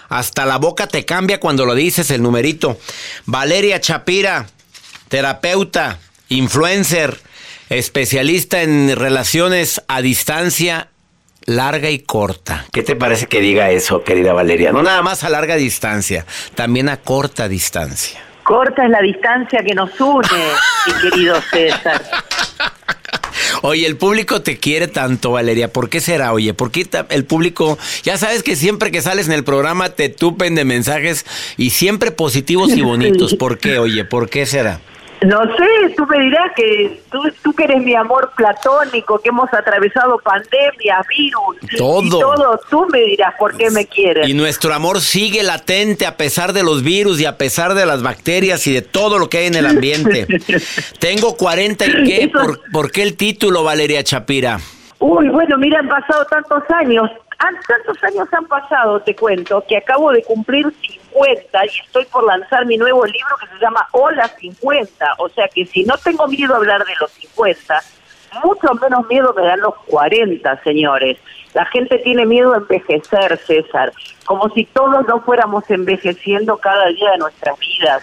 hasta 0.08 0.46
la 0.46 0.58
boca 0.58 0.88
te 0.88 1.04
cambia 1.04 1.38
cuando 1.38 1.64
lo 1.64 1.76
dices 1.76 2.10
el 2.10 2.22
numerito. 2.22 2.76
Valeria 3.24 3.80
Chapira, 3.80 4.48
terapeuta, 5.08 6.00
influencer, 6.28 7.20
especialista 7.68 8.62
en 8.62 8.96
relaciones 8.96 9.80
a 9.86 10.02
distancia 10.02 10.88
larga 11.44 11.88
y 11.88 12.00
corta. 12.00 12.66
¿Qué 12.72 12.82
te 12.82 12.96
parece 12.96 13.26
que 13.26 13.40
diga 13.40 13.70
eso, 13.70 14.02
querida 14.02 14.32
Valeria? 14.32 14.72
No 14.72 14.82
nada 14.82 15.02
más 15.02 15.22
a 15.22 15.30
larga 15.30 15.54
distancia, 15.54 16.26
también 16.56 16.88
a 16.88 16.96
corta 16.96 17.46
distancia. 17.46 18.33
Corta 18.44 18.84
es 18.84 18.90
la 18.90 19.00
distancia 19.00 19.64
que 19.66 19.74
nos 19.74 19.98
une, 20.00 20.28
mi 20.86 20.92
querido 21.10 21.40
César. 21.50 22.02
Oye, 23.62 23.86
el 23.86 23.96
público 23.96 24.42
te 24.42 24.58
quiere 24.58 24.86
tanto, 24.86 25.32
Valeria. 25.32 25.72
¿Por 25.72 25.88
qué 25.88 26.00
será? 26.00 26.32
Oye, 26.34 26.52
¿por 26.52 26.70
qué 26.70 26.86
el 27.08 27.24
público, 27.24 27.78
ya 28.02 28.18
sabes 28.18 28.42
que 28.42 28.56
siempre 28.56 28.90
que 28.90 29.00
sales 29.00 29.26
en 29.26 29.32
el 29.32 29.44
programa 29.44 29.90
te 29.90 30.10
tupen 30.10 30.54
de 30.54 30.64
mensajes 30.64 31.24
y 31.56 31.70
siempre 31.70 32.10
positivos 32.10 32.76
y 32.76 32.82
bonitos? 32.82 33.34
¿Por 33.34 33.58
qué? 33.58 33.78
Oye, 33.78 34.04
¿por 34.04 34.28
qué 34.28 34.44
será? 34.44 34.80
No 35.24 35.42
sé, 35.56 35.94
tú 35.96 36.06
me 36.06 36.18
dirás 36.20 36.52
que 36.54 37.00
tú, 37.10 37.22
tú 37.42 37.52
que 37.54 37.64
eres 37.64 37.82
mi 37.82 37.94
amor 37.94 38.30
platónico, 38.36 39.18
que 39.18 39.30
hemos 39.30 39.52
atravesado 39.52 40.18
pandemia, 40.18 41.00
virus, 41.08 41.56
todo. 41.78 42.02
y 42.02 42.10
todo, 42.10 42.60
tú 42.68 42.86
me 42.92 43.00
dirás 43.00 43.34
por 43.38 43.56
qué 43.56 43.70
me 43.70 43.86
quieres. 43.86 44.28
Y 44.28 44.34
nuestro 44.34 44.74
amor 44.74 45.00
sigue 45.00 45.42
latente 45.42 46.06
a 46.06 46.16
pesar 46.16 46.52
de 46.52 46.62
los 46.62 46.82
virus 46.82 47.20
y 47.20 47.26
a 47.26 47.38
pesar 47.38 47.74
de 47.74 47.86
las 47.86 48.02
bacterias 48.02 48.66
y 48.66 48.72
de 48.72 48.82
todo 48.82 49.18
lo 49.18 49.28
que 49.30 49.38
hay 49.38 49.46
en 49.46 49.54
el 49.54 49.66
ambiente. 49.66 50.26
Tengo 50.98 51.36
40 51.36 51.86
y 51.86 52.04
qué, 52.04 52.28
¿Por, 52.28 52.60
¿por 52.70 52.90
qué 52.90 53.02
el 53.02 53.16
título, 53.16 53.64
Valeria 53.64 54.04
Chapira? 54.04 54.58
Uy, 54.98 55.28
bueno, 55.28 55.56
mira, 55.58 55.80
han 55.80 55.88
pasado 55.88 56.24
tantos 56.26 56.62
años, 56.70 57.10
tantos 57.66 58.02
años 58.04 58.28
han 58.32 58.46
pasado, 58.46 59.00
te 59.00 59.14
cuento, 59.14 59.64
que 59.68 59.76
acabo 59.76 60.12
de 60.12 60.22
cumplir 60.22 60.66
50 61.14 61.66
y 61.66 61.80
estoy 61.86 62.04
por 62.06 62.24
lanzar 62.24 62.66
mi 62.66 62.76
nuevo 62.76 63.04
libro 63.06 63.36
que 63.40 63.46
se 63.46 63.60
llama 63.60 63.86
Hola 63.92 64.28
50. 64.28 65.14
O 65.18 65.28
sea 65.28 65.48
que 65.48 65.64
si 65.66 65.84
no 65.84 65.96
tengo 65.98 66.26
miedo 66.26 66.54
a 66.54 66.56
hablar 66.56 66.84
de 66.84 66.94
los 67.00 67.10
50, 67.12 67.82
mucho 68.42 68.74
menos 68.74 69.06
miedo 69.06 69.32
me 69.34 69.44
dan 69.44 69.60
los 69.60 69.74
40, 69.86 70.62
señores. 70.62 71.18
La 71.54 71.64
gente 71.66 71.98
tiene 71.98 72.26
miedo 72.26 72.52
a 72.52 72.58
envejecer, 72.58 73.38
César, 73.46 73.92
como 74.26 74.48
si 74.50 74.64
todos 74.64 75.06
no 75.06 75.20
fuéramos 75.20 75.70
envejeciendo 75.70 76.56
cada 76.58 76.86
día 76.88 77.12
de 77.12 77.18
nuestras 77.18 77.56
vidas. 77.58 78.02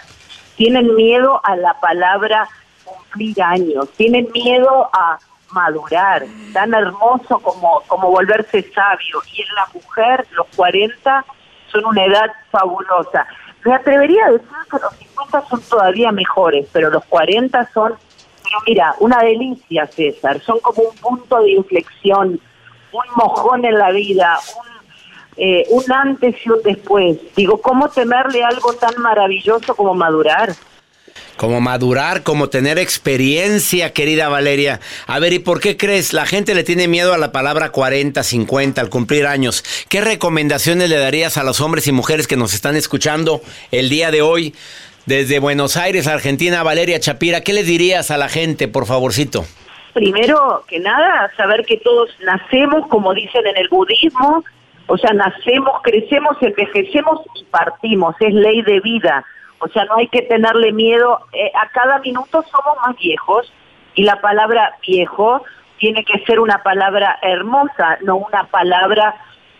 Tienen 0.56 0.94
miedo 0.94 1.40
a 1.44 1.56
la 1.56 1.78
palabra 1.80 2.48
cumplir 2.84 3.42
años, 3.42 3.90
tienen 3.96 4.28
miedo 4.32 4.88
a 4.92 5.18
madurar, 5.50 6.24
tan 6.54 6.72
hermoso 6.72 7.38
como, 7.40 7.82
como 7.86 8.10
volverse 8.10 8.62
sabio. 8.72 9.20
Y 9.34 9.42
en 9.42 9.54
la 9.54 9.66
mujer, 9.74 10.26
los 10.32 10.46
40 10.56 11.24
son 11.72 11.86
una 11.86 12.04
edad 12.04 12.30
fabulosa. 12.50 13.26
Me 13.64 13.74
atrevería 13.74 14.26
a 14.26 14.32
decir 14.32 14.48
que 14.70 14.78
los 14.78 14.94
50 14.96 15.48
son 15.48 15.62
todavía 15.62 16.12
mejores, 16.12 16.68
pero 16.72 16.90
los 16.90 17.04
40 17.06 17.70
son, 17.72 17.94
pero 18.44 18.58
mira, 18.66 18.94
una 19.00 19.22
delicia, 19.22 19.86
César. 19.86 20.40
Son 20.40 20.60
como 20.60 20.82
un 20.82 20.96
punto 20.96 21.40
de 21.42 21.52
inflexión, 21.52 22.40
un 22.92 23.04
mojón 23.16 23.64
en 23.64 23.78
la 23.78 23.90
vida, 23.90 24.38
un, 24.56 24.72
eh, 25.36 25.64
un 25.70 25.90
antes 25.92 26.34
y 26.44 26.50
un 26.50 26.62
después. 26.62 27.18
Digo, 27.34 27.60
¿cómo 27.60 27.88
temerle 27.88 28.44
algo 28.44 28.72
tan 28.74 29.00
maravilloso 29.00 29.74
como 29.74 29.94
madurar? 29.94 30.50
Como 31.36 31.60
madurar, 31.60 32.22
como 32.22 32.48
tener 32.48 32.78
experiencia, 32.78 33.92
querida 33.92 34.28
Valeria. 34.28 34.80
A 35.06 35.18
ver, 35.18 35.32
¿y 35.32 35.38
por 35.38 35.60
qué 35.60 35.76
crees? 35.76 36.12
La 36.12 36.26
gente 36.26 36.54
le 36.54 36.62
tiene 36.62 36.88
miedo 36.88 37.14
a 37.14 37.18
la 37.18 37.32
palabra 37.32 37.70
40, 37.70 38.22
50 38.22 38.80
al 38.80 38.90
cumplir 38.90 39.26
años. 39.26 39.64
¿Qué 39.88 40.00
recomendaciones 40.00 40.88
le 40.88 40.98
darías 40.98 41.36
a 41.38 41.44
los 41.44 41.60
hombres 41.60 41.86
y 41.86 41.92
mujeres 41.92 42.26
que 42.26 42.36
nos 42.36 42.54
están 42.54 42.76
escuchando 42.76 43.40
el 43.70 43.88
día 43.88 44.10
de 44.10 44.22
hoy 44.22 44.54
desde 45.06 45.38
Buenos 45.38 45.76
Aires, 45.76 46.06
Argentina, 46.06 46.62
Valeria 46.62 47.00
Chapira? 47.00 47.40
¿Qué 47.40 47.52
les 47.52 47.66
dirías 47.66 48.10
a 48.10 48.18
la 48.18 48.28
gente, 48.28 48.68
por 48.68 48.86
favorcito? 48.86 49.44
Primero 49.94 50.64
que 50.68 50.80
nada, 50.80 51.30
saber 51.36 51.64
que 51.66 51.76
todos 51.78 52.10
nacemos, 52.24 52.88
como 52.88 53.12
dicen 53.12 53.46
en 53.46 53.56
el 53.56 53.68
budismo, 53.68 54.44
o 54.86 54.96
sea, 54.96 55.12
nacemos, 55.12 55.80
crecemos, 55.82 56.36
envejecemos 56.40 57.20
y 57.34 57.44
partimos, 57.44 58.14
es 58.20 58.34
ley 58.34 58.62
de 58.62 58.80
vida. 58.80 59.24
O 59.64 59.68
sea, 59.68 59.84
no 59.84 59.96
hay 59.96 60.08
que 60.08 60.22
tenerle 60.22 60.72
miedo. 60.72 61.20
Eh, 61.32 61.52
a 61.54 61.68
cada 61.68 62.00
minuto 62.00 62.44
somos 62.50 62.76
más 62.84 62.96
viejos 62.96 63.52
y 63.94 64.02
la 64.02 64.20
palabra 64.20 64.76
viejo 64.86 65.42
tiene 65.78 66.04
que 66.04 66.18
ser 66.24 66.40
una 66.40 66.62
palabra 66.64 67.18
hermosa, 67.22 67.98
no 68.02 68.16
una 68.16 68.44
palabra 68.44 69.14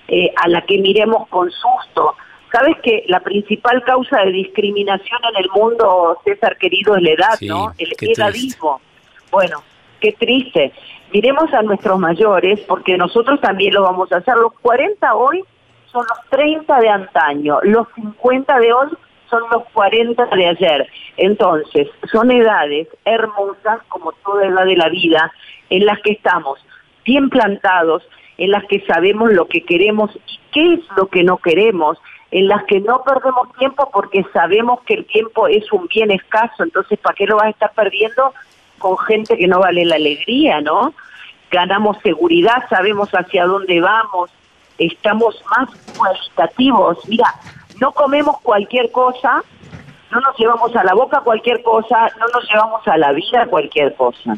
eh, 0.09 0.33
a 0.37 0.49
la 0.49 0.63
que 0.63 0.79
miremos 0.79 1.29
con 1.29 1.51
susto. 1.53 2.17
Sabes 2.51 2.77
que 2.83 3.05
la 3.07 3.21
principal 3.21 3.83
causa 3.85 4.19
de 4.25 4.33
discriminación 4.33 5.21
en 5.31 5.45
el 5.45 5.51
mundo, 5.55 6.19
César 6.25 6.59
querido, 6.59 6.97
es 6.97 7.03
la 7.03 7.11
edad, 7.11 7.39
¿no? 7.43 7.73
El 7.79 7.95
edadismo. 8.01 8.81
Bueno, 9.31 9.63
qué 10.01 10.13
triste. 10.13 10.73
Miremos 11.13 11.53
a 11.55 11.63
nuestros 11.63 11.99
mayores, 11.99 12.61
porque 12.67 12.99
nosotros 12.99 13.41
también 13.41 13.73
lo 13.73 13.83
vamos 13.83 14.11
a 14.13 14.17
hacer. 14.17 14.35
Los 14.35 14.53
40 14.61 15.15
hoy 15.15 15.45
son 15.93 16.05
los 16.09 16.31
30 16.31 16.81
de 16.81 16.89
antaño, 16.89 17.59
los 17.63 17.87
50 17.95 18.59
de 18.59 18.73
hoy 18.73 18.89
son 19.33 19.43
los 19.51 19.65
40 19.73 20.27
de 20.27 20.47
ayer. 20.47 20.89
Entonces, 21.17 21.89
son 22.13 22.31
edades 22.31 22.87
hermosas, 23.07 23.81
como 23.89 24.13
toda 24.13 24.47
edad 24.47 24.67
de 24.67 24.77
la 24.77 24.91
vida, 24.91 25.33
en 25.71 25.87
las 25.87 25.99
que 26.03 26.13
estamos 26.13 26.59
bien 27.05 27.31
plantados, 27.31 28.07
en 28.37 28.51
las 28.51 28.65
que 28.67 28.85
sabemos 28.87 29.33
lo 29.33 29.47
que 29.47 29.65
queremos 29.65 30.11
y 30.27 30.39
qué 30.53 30.75
es 30.75 30.81
lo 30.97 31.07
que 31.07 31.25
no 31.25 31.39
queremos, 31.39 31.99
en 32.31 32.49
las 32.49 32.63
que 32.65 32.81
no 32.81 33.03
perdemos 33.03 33.53
tiempo 33.59 33.89
porque 33.93 34.25
sabemos 34.33 34.81
que 34.83 34.95
el 34.95 35.07
tiempo 35.07 35.49
es 35.49 35.71
un 35.73 35.87
bien 35.87 36.11
escaso, 36.11 36.63
entonces 36.63 36.99
¿para 36.99 37.15
qué 37.15 37.27
lo 37.27 37.37
vas 37.37 37.47
a 37.47 37.51
estar 37.51 37.73
perdiendo 37.73 38.35
con 38.79 38.99
gente 38.99 39.37
que 39.37 39.47
no 39.47 39.61
vale 39.61 39.85
la 39.85 39.97
alegría, 39.97 40.61
¿no? 40.61 40.95
Ganamos 41.51 41.97
seguridad, 42.03 42.65
sabemos 42.69 43.11
hacia 43.11 43.47
dónde 43.47 43.81
vamos, 43.81 44.31
estamos 44.79 45.43
más 45.51 45.69
cualitativos. 45.97 46.99
Mira, 47.09 47.35
no 47.81 47.93
comemos 47.93 48.41
cualquier 48.41 48.91
cosa, 48.91 49.43
no 50.11 50.21
nos 50.21 50.37
llevamos 50.37 50.75
a 50.77 50.85
la 50.85 50.95
boca 50.95 51.21
cualquier 51.21 51.63
cosa, 51.63 52.11
no 52.19 52.27
nos 52.29 52.49
llevamos 52.49 52.87
a 52.87 52.97
la 52.97 53.13
vida 53.13 53.47
cualquier 53.47 53.95
cosa. 53.95 54.37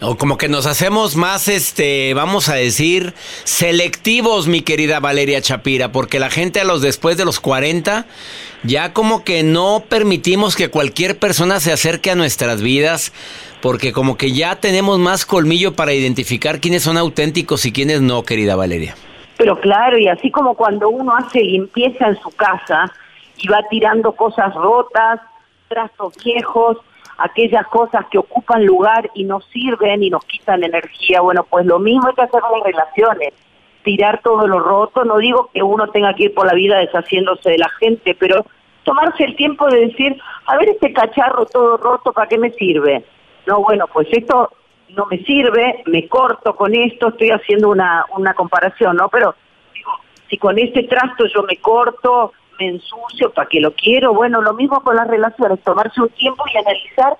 O 0.00 0.16
como 0.16 0.38
que 0.38 0.48
nos 0.48 0.66
hacemos 0.66 1.16
más, 1.16 1.48
este, 1.48 2.14
vamos 2.14 2.48
a 2.48 2.54
decir, 2.54 3.14
selectivos, 3.44 4.46
mi 4.46 4.62
querida 4.62 5.00
Valeria 5.00 5.42
Chapira, 5.42 5.90
porque 5.90 6.20
la 6.20 6.30
gente 6.30 6.60
a 6.60 6.64
los 6.64 6.80
después 6.80 7.16
de 7.16 7.24
los 7.24 7.40
40 7.40 8.06
ya 8.64 8.92
como 8.92 9.24
que 9.24 9.42
no 9.42 9.84
permitimos 9.88 10.56
que 10.56 10.68
cualquier 10.68 11.18
persona 11.18 11.60
se 11.60 11.72
acerque 11.72 12.10
a 12.10 12.16
nuestras 12.16 12.60
vidas, 12.60 13.12
porque 13.62 13.92
como 13.92 14.16
que 14.16 14.32
ya 14.32 14.56
tenemos 14.56 14.98
más 14.98 15.26
colmillo 15.26 15.74
para 15.74 15.92
identificar 15.92 16.60
quiénes 16.60 16.82
son 16.82 16.96
auténticos 16.96 17.64
y 17.66 17.72
quiénes 17.72 18.00
no, 18.00 18.22
querida 18.24 18.56
Valeria. 18.56 18.96
Pero 19.38 19.58
claro, 19.60 19.96
y 19.96 20.08
así 20.08 20.30
como 20.30 20.54
cuando 20.54 20.90
uno 20.90 21.16
hace 21.16 21.40
limpieza 21.40 22.08
en 22.08 22.20
su 22.20 22.30
casa 22.30 22.92
y 23.38 23.46
va 23.46 23.62
tirando 23.70 24.12
cosas 24.12 24.52
rotas, 24.52 25.20
trastos 25.68 26.12
viejos, 26.24 26.78
aquellas 27.18 27.66
cosas 27.68 28.04
que 28.10 28.18
ocupan 28.18 28.66
lugar 28.66 29.08
y 29.14 29.22
nos 29.24 29.44
sirven 29.46 30.02
y 30.02 30.10
nos 30.10 30.24
quitan 30.24 30.64
energía. 30.64 31.20
Bueno, 31.20 31.44
pues 31.48 31.64
lo 31.66 31.78
mismo 31.78 32.08
hay 32.08 32.14
que 32.14 32.22
hacer 32.22 32.40
con 32.40 32.58
las 32.58 32.66
relaciones, 32.66 33.32
tirar 33.84 34.20
todo 34.22 34.44
lo 34.48 34.58
roto. 34.58 35.04
No 35.04 35.18
digo 35.18 35.50
que 35.54 35.62
uno 35.62 35.88
tenga 35.90 36.14
que 36.14 36.24
ir 36.24 36.34
por 36.34 36.46
la 36.46 36.54
vida 36.54 36.78
deshaciéndose 36.78 37.50
de 37.50 37.58
la 37.58 37.68
gente, 37.78 38.16
pero 38.18 38.44
tomarse 38.82 39.22
el 39.22 39.36
tiempo 39.36 39.68
de 39.68 39.86
decir, 39.86 40.20
a 40.46 40.56
ver 40.56 40.70
este 40.70 40.92
cacharro 40.92 41.46
todo 41.46 41.76
roto, 41.76 42.12
¿para 42.12 42.28
qué 42.28 42.38
me 42.38 42.50
sirve? 42.50 43.04
No, 43.46 43.60
bueno, 43.60 43.86
pues 43.86 44.08
esto 44.10 44.50
no 44.96 45.06
me 45.06 45.18
sirve, 45.24 45.82
me 45.86 46.08
corto 46.08 46.54
con 46.56 46.74
esto, 46.74 47.08
estoy 47.08 47.30
haciendo 47.30 47.68
una, 47.70 48.04
una 48.16 48.34
comparación, 48.34 48.96
¿no? 48.96 49.08
Pero 49.08 49.34
digo, 49.74 49.90
si 50.28 50.38
con 50.38 50.58
este 50.58 50.84
trasto 50.84 51.26
yo 51.26 51.42
me 51.42 51.56
corto, 51.58 52.32
me 52.58 52.68
ensucio, 52.68 53.32
para 53.32 53.48
que 53.48 53.60
lo 53.60 53.72
quiero. 53.72 54.12
Bueno, 54.12 54.42
lo 54.42 54.54
mismo 54.54 54.80
con 54.82 54.96
las 54.96 55.06
relaciones, 55.06 55.60
tomarse 55.62 56.00
un 56.00 56.08
tiempo 56.10 56.44
y 56.52 56.58
analizar, 56.58 57.16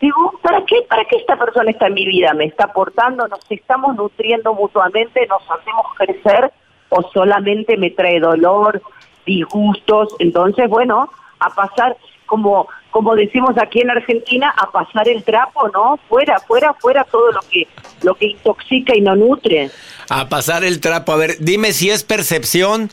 digo, 0.00 0.38
¿para 0.42 0.64
qué, 0.64 0.82
¿para 0.88 1.04
qué 1.04 1.16
esta 1.16 1.36
persona 1.36 1.70
está 1.70 1.86
en 1.86 1.94
mi 1.94 2.06
vida? 2.06 2.34
¿Me 2.34 2.44
está 2.44 2.64
aportando? 2.64 3.26
¿Nos 3.28 3.40
estamos 3.50 3.96
nutriendo 3.96 4.54
mutuamente? 4.54 5.26
¿Nos 5.26 5.42
hacemos 5.50 5.86
crecer? 5.96 6.52
¿O 6.88 7.02
solamente 7.12 7.76
me 7.76 7.90
trae 7.90 8.20
dolor, 8.20 8.82
disgustos? 9.24 10.14
Entonces, 10.18 10.68
bueno, 10.68 11.10
a 11.40 11.50
pasar, 11.50 11.96
como, 12.26 12.68
como 12.90 13.14
decimos 13.14 13.56
aquí 13.60 13.80
en 13.80 13.90
Argentina, 13.90 14.52
a 14.56 14.70
pasar 14.70 15.08
el 15.08 15.22
trapo, 15.24 15.68
¿no? 15.68 15.98
Fuera, 16.08 16.38
fuera, 16.40 16.74
fuera 16.74 17.04
todo 17.04 17.32
lo 17.32 17.40
que, 17.50 17.66
lo 18.02 18.14
que 18.14 18.26
intoxica 18.26 18.96
y 18.96 19.00
no 19.00 19.16
nutre. 19.16 19.70
A 20.10 20.28
pasar 20.28 20.64
el 20.64 20.80
trapo. 20.80 21.12
A 21.12 21.16
ver, 21.16 21.36
dime 21.38 21.72
si 21.72 21.90
es 21.90 22.04
percepción 22.04 22.90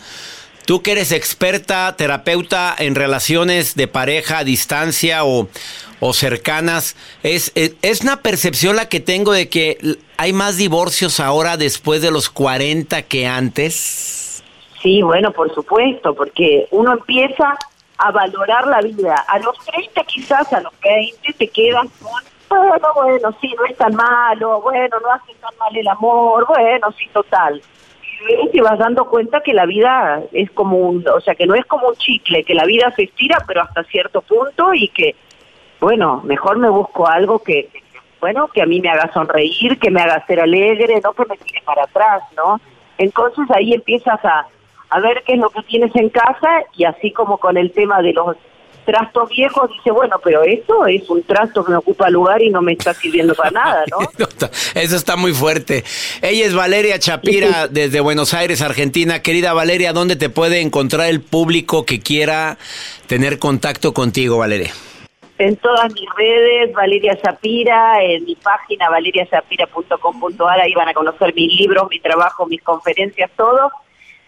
Tú 0.66 0.82
que 0.82 0.94
eres 0.94 1.12
experta, 1.12 1.94
terapeuta 1.98 2.74
en 2.78 2.96
relaciones 2.96 3.76
de 3.76 3.90
pareja 3.90 4.40
a 4.40 4.44
distancia 4.46 5.26
o, 5.26 5.50
cercanas, 6.14 6.96
¿es, 7.22 7.52
¿es, 7.56 8.02
una 8.02 8.22
percepción 8.22 8.76
la 8.76 8.90
que 8.90 9.00
tengo 9.00 9.32
de 9.32 9.50
que 9.50 9.78
hay 10.18 10.34
más 10.34 10.58
divorcios 10.58 11.20
ahora 11.20 11.56
después 11.56 12.02
de 12.02 12.12
los 12.12 12.30
40 12.30 13.04
que 13.04 13.26
antes? 13.26 14.44
Sí, 14.82 15.02
bueno, 15.02 15.32
por 15.32 15.54
supuesto, 15.54 16.14
porque 16.14 16.68
uno 16.72 16.94
empieza 16.94 17.58
a 17.98 18.12
valorar 18.12 18.68
la 18.68 18.82
vida. 18.82 19.16
A 19.28 19.40
los 19.40 19.58
30 19.66 20.04
quizás, 20.04 20.52
a 20.54 20.62
los 20.62 20.74
20 20.82 21.34
te 21.34 21.48
quedan 21.48 21.88
con, 22.02 22.22
bueno, 22.50 22.88
bueno, 22.96 23.36
sí, 23.42 23.54
no 23.58 23.66
es 23.66 23.78
tan 23.78 23.96
malo, 23.96 24.62
bueno, 24.62 24.98
no 25.00 25.12
hace 25.12 25.34
tan 25.36 25.58
mal 25.58 25.76
el 25.76 25.88
amor, 25.88 26.46
bueno, 26.48 26.92
sí, 26.98 27.08
total 27.14 27.62
y 28.28 28.50
te 28.50 28.62
vas 28.62 28.80
dando 28.80 29.06
cuenta 29.06 29.42
que 29.42 29.54
la 29.54 29.66
vida 29.66 30.22
es 30.32 30.50
como 30.52 30.78
un, 30.78 31.06
o 31.08 31.20
sea, 31.22 31.36
que 31.36 31.46
no 31.46 31.56
es 31.56 31.66
como 31.66 31.90
un 31.90 31.96
chicle, 31.96 32.44
que 32.44 32.54
la 32.54 32.66
vida 32.66 32.92
se 32.96 33.04
estira, 33.04 33.44
pero 33.48 33.62
hasta 33.62 33.84
cierto 33.84 34.22
punto 34.22 34.74
y 34.74 34.88
que, 34.90 35.16
bueno, 35.80 36.22
mejor 36.24 36.58
me 36.58 36.70
busco 36.70 37.08
algo 37.08 37.40
que, 37.40 37.70
bueno, 38.20 38.48
que 38.48 38.62
a 38.62 38.66
mí 38.66 38.80
me 38.80 38.90
haga 38.90 39.12
sonreír, 39.14 39.80
que 39.80 39.92
me 39.92 40.02
haga 40.02 40.26
ser 40.26 40.40
alegre, 40.40 41.02
no 41.04 41.14
que 41.14 41.26
me 41.26 41.38
tire 41.38 41.62
para 41.66 41.84
atrás, 41.84 42.24
¿no? 42.38 42.60
Entonces 42.98 43.46
ahí 43.52 43.74
empiezas 43.74 44.24
a, 44.24 44.48
a 44.94 45.00
ver 45.00 45.24
qué 45.26 45.34
es 45.34 45.40
lo 45.40 45.50
que 45.50 45.64
tienes 45.64 45.96
en 45.96 46.10
casa 46.10 46.64
y 46.78 46.84
así 46.86 47.12
como 47.12 47.40
con 47.40 47.58
el 47.58 47.72
tema 47.72 48.02
de 48.04 48.14
los 48.14 48.38
trastos 48.86 49.30
viejos, 49.30 49.72
dice, 49.72 49.90
bueno, 49.90 50.18
pero 50.24 50.44
esto 50.44 50.86
es 50.86 51.10
un 51.10 51.24
trasto 51.24 51.64
que 51.64 51.72
me 51.72 51.78
ocupa 51.78 52.10
lugar 52.10 52.42
y 52.44 52.52
no 52.52 52.62
me 52.62 52.74
está 52.74 52.94
sirviendo 52.94 53.34
para 53.34 53.50
nada, 53.50 53.86
¿no? 53.90 53.98
Eso 54.76 54.96
está 54.96 55.16
muy 55.16 55.34
fuerte. 55.34 55.84
Ella 56.22 56.46
es 56.46 56.54
Valeria 56.54 57.00
Chapira 57.00 57.68
desde 57.68 58.02
Buenos 58.02 58.36
Aires, 58.36 58.62
Argentina. 58.62 59.22
Querida 59.24 59.54
Valeria, 59.54 59.94
¿dónde 59.94 60.16
te 60.16 60.30
puede 60.30 60.62
encontrar 60.62 61.08
el 61.08 61.22
público 61.22 61.86
que 61.86 62.00
quiera 62.00 62.60
tener 63.08 63.40
contacto 63.40 63.94
contigo, 63.94 64.38
Valeria? 64.38 64.74
En 65.40 65.56
todas 65.56 65.92
mis 65.92 66.08
redes, 66.16 66.72
Valeria 66.74 67.18
Chapira, 67.20 68.04
en 68.04 68.26
mi 68.26 68.36
página 68.36 68.90
valeriachapira.com.ar, 68.92 70.62
ahí 70.62 70.74
van 70.76 70.90
a 70.90 70.94
conocer 70.94 71.34
mis 71.34 71.60
libros, 71.60 71.88
mi 71.90 72.00
trabajo, 72.00 72.46
mis 72.46 72.62
conferencias, 72.62 73.32
todo. 73.36 73.72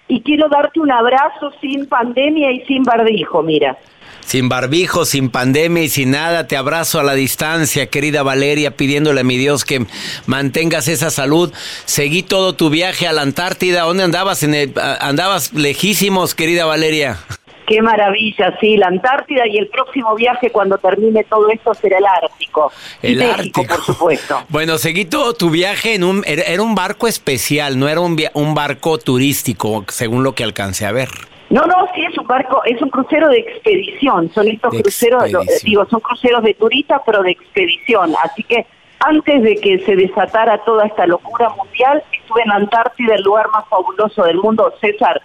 Y 0.07 0.21
quiero 0.21 0.49
darte 0.49 0.79
un 0.79 0.91
abrazo 0.91 1.51
sin 1.61 1.87
pandemia 1.87 2.51
y 2.51 2.61
sin 2.65 2.83
barbijo, 2.83 3.41
mira. 3.41 3.77
Sin 4.25 4.49
barbijo, 4.49 5.05
sin 5.05 5.29
pandemia 5.29 5.83
y 5.83 5.89
sin 5.89 6.11
nada, 6.11 6.47
te 6.47 6.57
abrazo 6.57 6.99
a 6.99 7.03
la 7.03 7.13
distancia, 7.13 7.87
querida 7.87 8.23
Valeria, 8.23 8.75
pidiéndole 8.75 9.21
a 9.21 9.23
mi 9.23 9.37
Dios 9.37 9.65
que 9.65 9.85
mantengas 10.25 10.87
esa 10.87 11.11
salud. 11.11 11.53
Seguí 11.85 12.23
todo 12.23 12.53
tu 12.53 12.71
viaje 12.71 13.07
a 13.07 13.13
la 13.13 13.21
Antártida. 13.21 13.83
¿Dónde 13.83 14.03
andabas? 14.03 14.41
En 14.41 14.73
andabas 14.99 15.53
lejísimos, 15.53 16.33
querida 16.33 16.65
Valeria. 16.65 17.19
Qué 17.65 17.81
maravilla, 17.81 18.55
sí, 18.59 18.77
la 18.77 18.87
Antártida 18.87 19.47
y 19.47 19.57
el 19.57 19.67
próximo 19.67 20.13
viaje 20.15 20.51
cuando 20.51 20.77
termine 20.77 21.23
todo 21.23 21.49
esto 21.49 21.73
será 21.73 21.97
el 21.97 22.05
Ártico. 22.05 22.71
El 23.01 23.21
Ártico, 23.21 23.65
por 23.65 23.83
supuesto. 23.83 24.43
Bueno, 24.49 24.77
seguí 24.77 25.05
todo 25.05 25.33
tu 25.33 25.49
viaje 25.49 25.95
en 25.95 26.03
un 26.03 26.23
era 26.25 26.61
un 26.61 26.75
barco 26.75 27.07
especial, 27.07 27.77
no 27.77 27.87
era 27.87 27.99
un, 27.99 28.17
un 28.33 28.53
barco 28.53 28.97
turístico, 28.97 29.83
según 29.89 30.23
lo 30.23 30.33
que 30.33 30.43
alcancé 30.43 30.85
a 30.85 30.91
ver. 30.91 31.09
No, 31.49 31.63
no, 31.65 31.87
sí 31.93 32.03
es 32.03 32.17
un 32.17 32.27
barco, 32.27 32.63
es 32.65 32.81
un 32.81 32.89
crucero 32.89 33.29
de 33.29 33.39
expedición. 33.39 34.31
Son 34.33 34.47
estos 34.47 34.73
cruceros, 34.73 35.23
digo, 35.63 35.85
son 35.85 35.99
cruceros 35.99 36.43
de 36.43 36.53
turistas, 36.53 37.01
pero 37.05 37.21
de 37.21 37.31
expedición. 37.31 38.13
Así 38.23 38.43
que 38.43 38.65
antes 38.99 39.43
de 39.43 39.55
que 39.57 39.79
se 39.79 39.95
desatara 39.95 40.57
toda 40.65 40.85
esta 40.85 41.05
locura 41.05 41.49
mundial, 41.49 42.03
estuve 42.11 42.41
en 42.41 42.49
la 42.49 42.55
Antártida, 42.55 43.15
el 43.15 43.23
lugar 43.23 43.49
más 43.49 43.65
fabuloso 43.69 44.23
del 44.23 44.37
mundo, 44.37 44.73
César. 44.81 45.21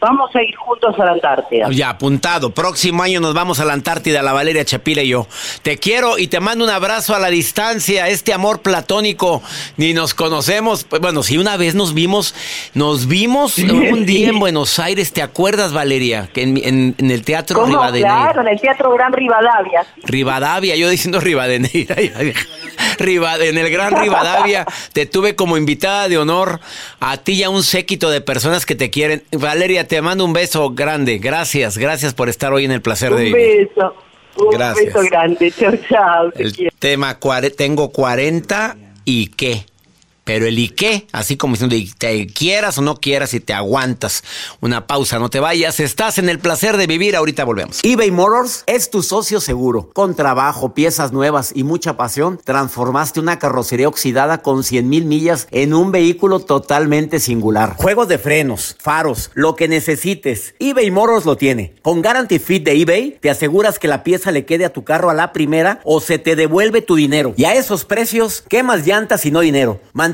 Vamos 0.00 0.30
a 0.34 0.42
ir 0.42 0.54
juntos 0.56 0.94
a 0.98 1.04
la 1.04 1.12
Antártida. 1.12 1.68
Ya, 1.70 1.90
apuntado. 1.90 2.50
Próximo 2.50 3.02
año 3.02 3.20
nos 3.20 3.34
vamos 3.34 3.60
a 3.60 3.64
la 3.64 3.72
Antártida, 3.72 4.22
la 4.22 4.32
Valeria 4.32 4.64
Chapira 4.64 5.02
y 5.02 5.08
yo. 5.08 5.26
Te 5.62 5.78
quiero 5.78 6.18
y 6.18 6.26
te 6.28 6.38
mando 6.40 6.64
un 6.64 6.70
abrazo 6.70 7.14
a 7.14 7.18
la 7.18 7.28
distancia, 7.28 8.08
este 8.08 8.32
amor 8.32 8.60
platónico. 8.60 9.42
Ni 9.76 9.94
nos 9.94 10.14
conocemos. 10.14 10.84
Pues, 10.84 11.00
bueno, 11.00 11.22
si 11.22 11.38
una 11.38 11.56
vez 11.56 11.74
nos 11.74 11.94
vimos, 11.94 12.34
nos 12.74 13.06
vimos 13.06 13.58
un 13.58 14.04
día 14.04 14.28
en 14.28 14.38
Buenos 14.38 14.78
Aires, 14.78 15.12
¿te 15.12 15.22
acuerdas, 15.22 15.72
Valeria? 15.72 16.28
Que 16.32 16.42
en, 16.42 16.94
el 16.98 17.24
Teatro 17.24 17.64
Rivadavia. 17.64 18.02
Claro, 18.02 18.42
en 18.42 18.48
el 18.48 18.60
Teatro 18.60 18.92
Gran 18.92 19.12
Rivadavia. 19.12 19.86
Rivadavia, 20.04 20.76
yo 20.76 20.90
diciendo 20.90 21.20
Rivadeneira. 21.20 21.96
en 22.98 23.58
el 23.58 23.70
Gran 23.70 24.00
Rivadavia 24.00 24.66
te 24.92 25.06
tuve 25.06 25.36
como 25.36 25.56
invitada 25.56 26.08
de 26.08 26.18
honor 26.18 26.60
a 27.00 27.16
ti 27.18 27.34
y 27.34 27.42
a 27.42 27.50
un 27.50 27.62
séquito 27.62 28.10
de 28.10 28.20
personas 28.20 28.66
que 28.66 28.74
te 28.74 28.90
quieren. 28.90 29.22
Valeria, 29.32 29.85
te 29.86 30.00
mando 30.02 30.24
un 30.24 30.32
beso 30.32 30.70
grande. 30.70 31.18
Gracias, 31.18 31.78
gracias 31.78 32.14
por 32.14 32.28
estar 32.28 32.52
hoy 32.52 32.64
en 32.64 32.72
el 32.72 32.82
placer 32.82 33.14
de 33.14 33.24
vivir. 33.24 33.70
Un 33.74 33.74
beso. 33.74 33.94
Un 34.36 34.84
beso 34.84 35.00
grande. 35.10 35.50
Chao, 35.50 35.72
chao. 35.88 36.32
El 36.36 36.72
tema, 36.78 37.18
tengo 37.56 37.90
40 37.90 38.76
y 39.04 39.28
qué. 39.28 39.64
Pero 40.26 40.44
el 40.44 40.58
y 40.58 40.70
qué, 40.70 41.06
así 41.12 41.36
como 41.36 41.54
diciendo, 41.54 41.76
te 41.98 42.26
quieras 42.26 42.76
o 42.78 42.82
no 42.82 42.96
quieras 42.96 43.32
y 43.32 43.38
te 43.38 43.52
aguantas. 43.52 44.24
Una 44.60 44.88
pausa, 44.88 45.20
no 45.20 45.30
te 45.30 45.38
vayas. 45.38 45.78
Estás 45.78 46.18
en 46.18 46.28
el 46.28 46.40
placer 46.40 46.76
de 46.76 46.88
vivir. 46.88 47.14
Ahorita 47.14 47.44
volvemos. 47.44 47.78
eBay 47.84 48.10
Motors 48.10 48.64
es 48.66 48.90
tu 48.90 49.04
socio 49.04 49.40
seguro. 49.40 49.88
Con 49.94 50.16
trabajo, 50.16 50.74
piezas 50.74 51.12
nuevas 51.12 51.52
y 51.54 51.62
mucha 51.62 51.96
pasión, 51.96 52.40
transformaste 52.42 53.20
una 53.20 53.38
carrocería 53.38 53.86
oxidada 53.86 54.42
con 54.42 54.64
100 54.64 54.88
mil 54.88 55.04
millas 55.04 55.46
en 55.52 55.72
un 55.72 55.92
vehículo 55.92 56.40
totalmente 56.40 57.20
singular. 57.20 57.76
Juegos 57.76 58.08
de 58.08 58.18
frenos, 58.18 58.76
faros, 58.80 59.30
lo 59.34 59.54
que 59.54 59.68
necesites. 59.68 60.56
eBay 60.58 60.90
Motors 60.90 61.24
lo 61.24 61.36
tiene. 61.36 61.76
Con 61.82 62.02
Guarantee 62.02 62.40
Fit 62.40 62.64
de 62.64 62.72
eBay, 62.72 63.18
te 63.20 63.30
aseguras 63.30 63.78
que 63.78 63.86
la 63.86 64.02
pieza 64.02 64.32
le 64.32 64.44
quede 64.44 64.64
a 64.64 64.72
tu 64.72 64.82
carro 64.82 65.08
a 65.08 65.14
la 65.14 65.32
primera 65.32 65.80
o 65.84 66.00
se 66.00 66.18
te 66.18 66.34
devuelve 66.34 66.82
tu 66.82 66.96
dinero. 66.96 67.32
Y 67.36 67.44
a 67.44 67.54
esos 67.54 67.84
precios, 67.84 68.42
¿qué 68.48 68.64
más 68.64 68.84
llantas 68.84 69.24
y 69.24 69.30
no 69.30 69.38
dinero? 69.38 69.80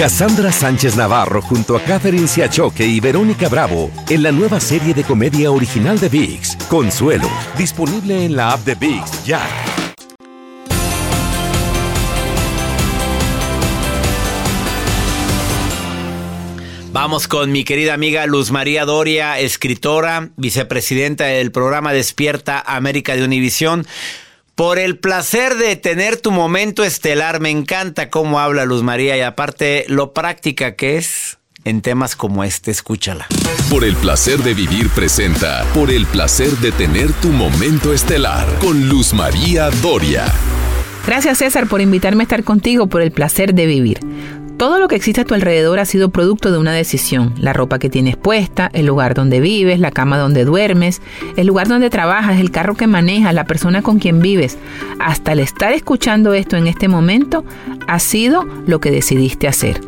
Cassandra 0.00 0.50
Sánchez 0.50 0.96
Navarro 0.96 1.42
junto 1.42 1.76
a 1.76 1.82
Catherine 1.82 2.26
Siachoque 2.26 2.86
y 2.86 3.00
Verónica 3.00 3.50
Bravo 3.50 3.90
en 4.08 4.22
la 4.22 4.32
nueva 4.32 4.58
serie 4.58 4.94
de 4.94 5.04
comedia 5.04 5.50
original 5.50 6.00
de 6.00 6.08
VIX, 6.08 6.56
Consuelo, 6.70 7.28
disponible 7.58 8.24
en 8.24 8.34
la 8.34 8.52
app 8.52 8.64
de 8.64 8.76
VIX 8.76 9.24
ya. 9.26 9.46
Vamos 16.92 17.28
con 17.28 17.52
mi 17.52 17.64
querida 17.64 17.92
amiga 17.92 18.24
Luz 18.24 18.50
María 18.50 18.86
Doria, 18.86 19.38
escritora, 19.38 20.30
vicepresidenta 20.38 21.26
del 21.26 21.52
programa 21.52 21.92
Despierta 21.92 22.58
América 22.58 23.16
de 23.16 23.24
Univisión. 23.24 23.86
Por 24.60 24.78
el 24.78 24.98
placer 24.98 25.54
de 25.54 25.74
tener 25.76 26.18
tu 26.18 26.32
momento 26.32 26.84
estelar, 26.84 27.40
me 27.40 27.48
encanta 27.48 28.10
cómo 28.10 28.40
habla 28.40 28.66
Luz 28.66 28.82
María 28.82 29.16
y 29.16 29.22
aparte 29.22 29.86
lo 29.88 30.12
práctica 30.12 30.76
que 30.76 30.98
es 30.98 31.38
en 31.64 31.80
temas 31.80 32.14
como 32.14 32.44
este, 32.44 32.70
escúchala. 32.70 33.26
Por 33.70 33.84
el 33.84 33.96
placer 33.96 34.40
de 34.40 34.52
vivir 34.52 34.90
presenta, 34.90 35.64
por 35.72 35.90
el 35.90 36.04
placer 36.04 36.50
de 36.58 36.72
tener 36.72 37.10
tu 37.22 37.28
momento 37.28 37.94
estelar 37.94 38.46
con 38.58 38.86
Luz 38.90 39.14
María 39.14 39.70
Doria. 39.80 40.26
Gracias 41.06 41.38
César 41.38 41.66
por 41.66 41.80
invitarme 41.80 42.22
a 42.22 42.24
estar 42.24 42.44
contigo 42.44 42.86
por 42.86 43.00
el 43.00 43.12
placer 43.12 43.54
de 43.54 43.64
vivir. 43.64 44.00
Todo 44.60 44.78
lo 44.78 44.88
que 44.88 44.96
existe 44.96 45.22
a 45.22 45.24
tu 45.24 45.32
alrededor 45.32 45.78
ha 45.78 45.86
sido 45.86 46.10
producto 46.10 46.52
de 46.52 46.58
una 46.58 46.74
decisión. 46.74 47.32
La 47.38 47.54
ropa 47.54 47.78
que 47.78 47.88
tienes 47.88 48.18
puesta, 48.18 48.68
el 48.74 48.84
lugar 48.84 49.14
donde 49.14 49.40
vives, 49.40 49.80
la 49.80 49.90
cama 49.90 50.18
donde 50.18 50.44
duermes, 50.44 51.00
el 51.38 51.46
lugar 51.46 51.66
donde 51.66 51.88
trabajas, 51.88 52.38
el 52.38 52.50
carro 52.50 52.74
que 52.74 52.86
manejas, 52.86 53.32
la 53.32 53.46
persona 53.46 53.80
con 53.80 53.98
quien 53.98 54.20
vives. 54.20 54.58
Hasta 54.98 55.32
el 55.32 55.38
estar 55.38 55.72
escuchando 55.72 56.34
esto 56.34 56.58
en 56.58 56.66
este 56.66 56.88
momento, 56.88 57.42
ha 57.88 57.98
sido 58.00 58.46
lo 58.66 58.80
que 58.80 58.90
decidiste 58.90 59.48
hacer. 59.48 59.80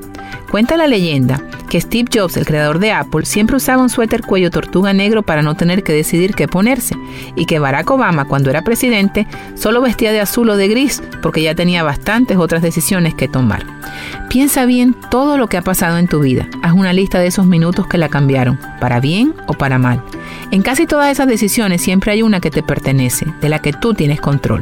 Cuenta 0.53 0.77
la 0.77 0.87
leyenda 0.87 1.41
que 1.71 1.81
Steve 1.81 2.11
Jobs, 2.13 2.37
el 2.37 2.45
creador 2.45 2.79
de 2.79 2.93
Apple, 2.93 3.25
siempre 3.25 3.57
usaba 3.57 3.81
un 3.81 3.89
suéter 3.89 4.21
cuello 4.21 4.51
tortuga 4.51 4.93
negro 4.93 5.23
para 5.23 5.41
no 5.41 5.55
tener 5.55 5.83
que 5.83 5.95
decidir 5.95 6.35
qué 6.35 6.47
ponerse, 6.47 6.95
y 7.35 7.47
que 7.47 7.59
Barack 7.59 7.91
Obama, 7.91 8.27
cuando 8.27 8.51
era 8.51 8.61
presidente, 8.61 9.27
solo 9.55 9.81
vestía 9.81 10.13
de 10.13 10.21
azul 10.21 10.51
o 10.51 10.57
de 10.59 10.69
gris 10.69 11.03
porque 11.23 11.41
ya 11.41 11.55
tenía 11.55 11.83
bastantes 11.83 12.37
otras 12.37 12.61
decisiones 12.61 13.15
que 13.15 13.29
tomar. 13.29 13.65
Piensa 14.29 14.67
bien 14.67 14.95
todo 15.11 15.39
lo 15.39 15.47
que 15.47 15.57
ha 15.57 15.63
pasado 15.63 15.97
en 15.97 16.07
tu 16.07 16.21
vida. 16.21 16.47
Haz 16.63 16.75
una 16.75 16.93
lista 16.93 17.19
de 17.19 17.29
esos 17.29 17.47
minutos 17.47 17.87
que 17.87 17.97
la 17.97 18.11
cambiaron, 18.11 18.59
para 18.79 19.01
bien 19.01 19.35
o 19.47 19.55
para 19.55 19.79
mal. 19.79 20.05
En 20.51 20.61
casi 20.61 20.87
todas 20.87 21.11
esas 21.11 21.29
decisiones 21.29 21.81
siempre 21.81 22.13
hay 22.13 22.21
una 22.21 22.41
que 22.41 22.51
te 22.51 22.63
pertenece, 22.63 23.25
de 23.41 23.49
la 23.49 23.61
que 23.61 23.73
tú 23.73 23.95
tienes 23.95 24.21
control. 24.21 24.61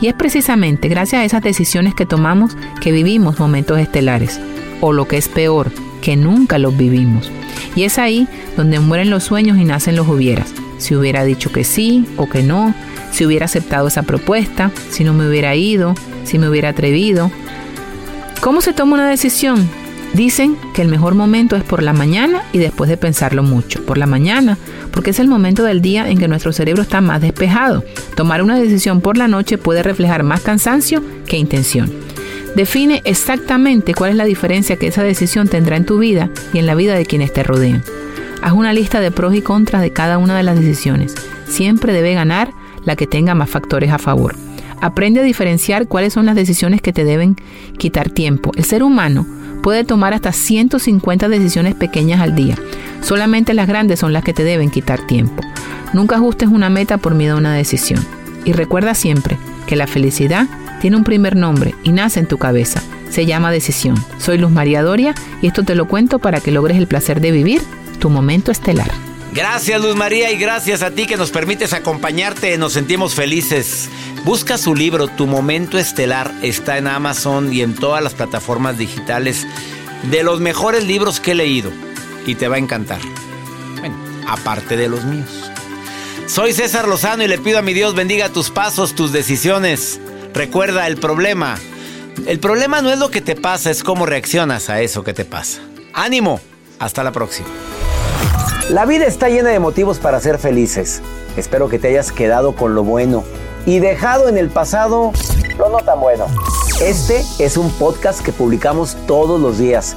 Y 0.00 0.06
es 0.06 0.14
precisamente 0.14 0.88
gracias 0.88 1.20
a 1.20 1.24
esas 1.26 1.42
decisiones 1.42 1.94
que 1.94 2.06
tomamos 2.06 2.56
que 2.80 2.90
vivimos 2.90 3.38
momentos 3.38 3.78
estelares 3.78 4.40
o 4.80 4.92
lo 4.92 5.08
que 5.08 5.16
es 5.16 5.28
peor, 5.28 5.70
que 6.00 6.16
nunca 6.16 6.58
los 6.58 6.76
vivimos. 6.76 7.30
Y 7.74 7.84
es 7.84 7.98
ahí 7.98 8.28
donde 8.56 8.80
mueren 8.80 9.10
los 9.10 9.24
sueños 9.24 9.58
y 9.58 9.64
nacen 9.64 9.96
los 9.96 10.08
hubieras. 10.08 10.52
Si 10.78 10.94
hubiera 10.94 11.24
dicho 11.24 11.50
que 11.52 11.64
sí 11.64 12.06
o 12.16 12.28
que 12.28 12.42
no, 12.42 12.74
si 13.10 13.24
hubiera 13.24 13.46
aceptado 13.46 13.88
esa 13.88 14.02
propuesta, 14.02 14.70
si 14.90 15.04
no 15.04 15.14
me 15.14 15.28
hubiera 15.28 15.54
ido, 15.54 15.94
si 16.24 16.38
me 16.38 16.48
hubiera 16.48 16.70
atrevido. 16.70 17.30
¿Cómo 18.40 18.60
se 18.60 18.72
toma 18.72 18.94
una 18.94 19.08
decisión? 19.08 19.68
Dicen 20.12 20.56
que 20.72 20.82
el 20.82 20.88
mejor 20.88 21.14
momento 21.14 21.56
es 21.56 21.64
por 21.64 21.82
la 21.82 21.92
mañana 21.92 22.42
y 22.52 22.58
después 22.58 22.88
de 22.88 22.96
pensarlo 22.96 23.42
mucho. 23.42 23.84
Por 23.84 23.98
la 23.98 24.06
mañana, 24.06 24.56
porque 24.90 25.10
es 25.10 25.18
el 25.18 25.28
momento 25.28 25.62
del 25.62 25.82
día 25.82 26.08
en 26.08 26.18
que 26.18 26.28
nuestro 26.28 26.52
cerebro 26.52 26.82
está 26.82 27.00
más 27.00 27.20
despejado. 27.20 27.84
Tomar 28.14 28.42
una 28.42 28.58
decisión 28.58 29.00
por 29.00 29.16
la 29.16 29.28
noche 29.28 29.58
puede 29.58 29.82
reflejar 29.82 30.22
más 30.22 30.40
cansancio 30.40 31.02
que 31.26 31.36
intención. 31.36 32.05
Define 32.56 33.02
exactamente 33.04 33.92
cuál 33.92 34.12
es 34.12 34.16
la 34.16 34.24
diferencia 34.24 34.76
que 34.76 34.86
esa 34.86 35.02
decisión 35.02 35.46
tendrá 35.46 35.76
en 35.76 35.84
tu 35.84 35.98
vida 35.98 36.30
y 36.54 36.58
en 36.58 36.64
la 36.64 36.74
vida 36.74 36.94
de 36.94 37.04
quienes 37.04 37.30
te 37.30 37.42
rodean. 37.42 37.82
Haz 38.40 38.54
una 38.54 38.72
lista 38.72 38.98
de 38.98 39.10
pros 39.10 39.34
y 39.34 39.42
contras 39.42 39.82
de 39.82 39.92
cada 39.92 40.16
una 40.16 40.34
de 40.34 40.42
las 40.42 40.58
decisiones. 40.58 41.14
Siempre 41.46 41.92
debe 41.92 42.14
ganar 42.14 42.54
la 42.86 42.96
que 42.96 43.06
tenga 43.06 43.34
más 43.34 43.50
factores 43.50 43.92
a 43.92 43.98
favor. 43.98 44.36
Aprende 44.80 45.20
a 45.20 45.22
diferenciar 45.22 45.86
cuáles 45.86 46.14
son 46.14 46.24
las 46.24 46.34
decisiones 46.34 46.80
que 46.80 46.94
te 46.94 47.04
deben 47.04 47.36
quitar 47.76 48.08
tiempo. 48.08 48.52
El 48.56 48.64
ser 48.64 48.82
humano 48.82 49.26
puede 49.62 49.84
tomar 49.84 50.14
hasta 50.14 50.32
150 50.32 51.28
decisiones 51.28 51.74
pequeñas 51.74 52.22
al 52.22 52.34
día. 52.34 52.56
Solamente 53.02 53.52
las 53.52 53.68
grandes 53.68 54.00
son 54.00 54.14
las 54.14 54.24
que 54.24 54.32
te 54.32 54.44
deben 54.44 54.70
quitar 54.70 55.06
tiempo. 55.06 55.42
Nunca 55.92 56.16
ajustes 56.16 56.48
una 56.48 56.70
meta 56.70 56.96
por 56.96 57.14
miedo 57.14 57.34
a 57.34 57.38
una 57.38 57.52
decisión. 57.52 58.02
Y 58.46 58.52
recuerda 58.52 58.94
siempre 58.94 59.36
que 59.66 59.76
la 59.76 59.86
felicidad 59.86 60.48
tiene 60.86 60.98
un 60.98 61.02
primer 61.02 61.34
nombre 61.34 61.74
y 61.82 61.90
nace 61.90 62.20
en 62.20 62.28
tu 62.28 62.38
cabeza. 62.38 62.80
Se 63.10 63.26
llama 63.26 63.50
decisión. 63.50 63.96
Soy 64.20 64.38
Luz 64.38 64.52
María 64.52 64.84
Doria 64.84 65.16
y 65.42 65.48
esto 65.48 65.64
te 65.64 65.74
lo 65.74 65.88
cuento 65.88 66.20
para 66.20 66.38
que 66.38 66.52
logres 66.52 66.78
el 66.78 66.86
placer 66.86 67.20
de 67.20 67.32
vivir 67.32 67.60
tu 67.98 68.08
momento 68.08 68.52
estelar. 68.52 68.88
Gracias 69.32 69.82
Luz 69.82 69.96
María 69.96 70.30
y 70.30 70.36
gracias 70.36 70.82
a 70.82 70.92
ti 70.92 71.08
que 71.08 71.16
nos 71.16 71.32
permites 71.32 71.72
acompañarte. 71.72 72.56
Nos 72.56 72.74
sentimos 72.74 73.16
felices. 73.16 73.88
Busca 74.24 74.58
su 74.58 74.76
libro 74.76 75.08
Tu 75.08 75.26
Momento 75.26 75.76
Estelar. 75.76 76.32
Está 76.42 76.78
en 76.78 76.86
Amazon 76.86 77.52
y 77.52 77.62
en 77.62 77.74
todas 77.74 78.00
las 78.00 78.14
plataformas 78.14 78.78
digitales. 78.78 79.44
De 80.08 80.22
los 80.22 80.38
mejores 80.38 80.84
libros 80.84 81.18
que 81.18 81.32
he 81.32 81.34
leído. 81.34 81.72
Y 82.26 82.36
te 82.36 82.46
va 82.46 82.54
a 82.54 82.60
encantar. 82.60 83.00
Bueno, 83.80 83.96
aparte 84.28 84.76
de 84.76 84.88
los 84.88 85.02
míos. 85.02 85.50
Soy 86.28 86.52
César 86.52 86.86
Lozano 86.86 87.24
y 87.24 87.28
le 87.28 87.38
pido 87.38 87.58
a 87.58 87.62
mi 87.62 87.74
Dios 87.74 87.96
bendiga 87.96 88.28
tus 88.28 88.50
pasos, 88.50 88.94
tus 88.94 89.10
decisiones. 89.10 89.98
Recuerda 90.36 90.86
el 90.86 90.98
problema. 90.98 91.56
El 92.26 92.38
problema 92.40 92.82
no 92.82 92.90
es 92.90 92.98
lo 92.98 93.10
que 93.10 93.22
te 93.22 93.36
pasa, 93.36 93.70
es 93.70 93.82
cómo 93.82 94.04
reaccionas 94.04 94.68
a 94.68 94.82
eso 94.82 95.02
que 95.02 95.14
te 95.14 95.24
pasa. 95.24 95.62
Ánimo. 95.94 96.40
Hasta 96.78 97.02
la 97.02 97.10
próxima. 97.10 97.48
La 98.68 98.84
vida 98.84 99.06
está 99.06 99.30
llena 99.30 99.48
de 99.48 99.60
motivos 99.60 99.98
para 99.98 100.20
ser 100.20 100.38
felices. 100.38 101.00
Espero 101.38 101.70
que 101.70 101.78
te 101.78 101.88
hayas 101.88 102.12
quedado 102.12 102.54
con 102.54 102.74
lo 102.74 102.84
bueno 102.84 103.24
y 103.64 103.78
dejado 103.78 104.28
en 104.28 104.36
el 104.36 104.50
pasado 104.50 105.12
lo 105.56 105.70
no 105.70 105.78
tan 105.78 106.00
bueno. 106.00 106.26
Este 106.82 107.24
es 107.38 107.56
un 107.56 107.70
podcast 107.70 108.20
que 108.20 108.30
publicamos 108.30 108.94
todos 109.06 109.40
los 109.40 109.56
días, 109.56 109.96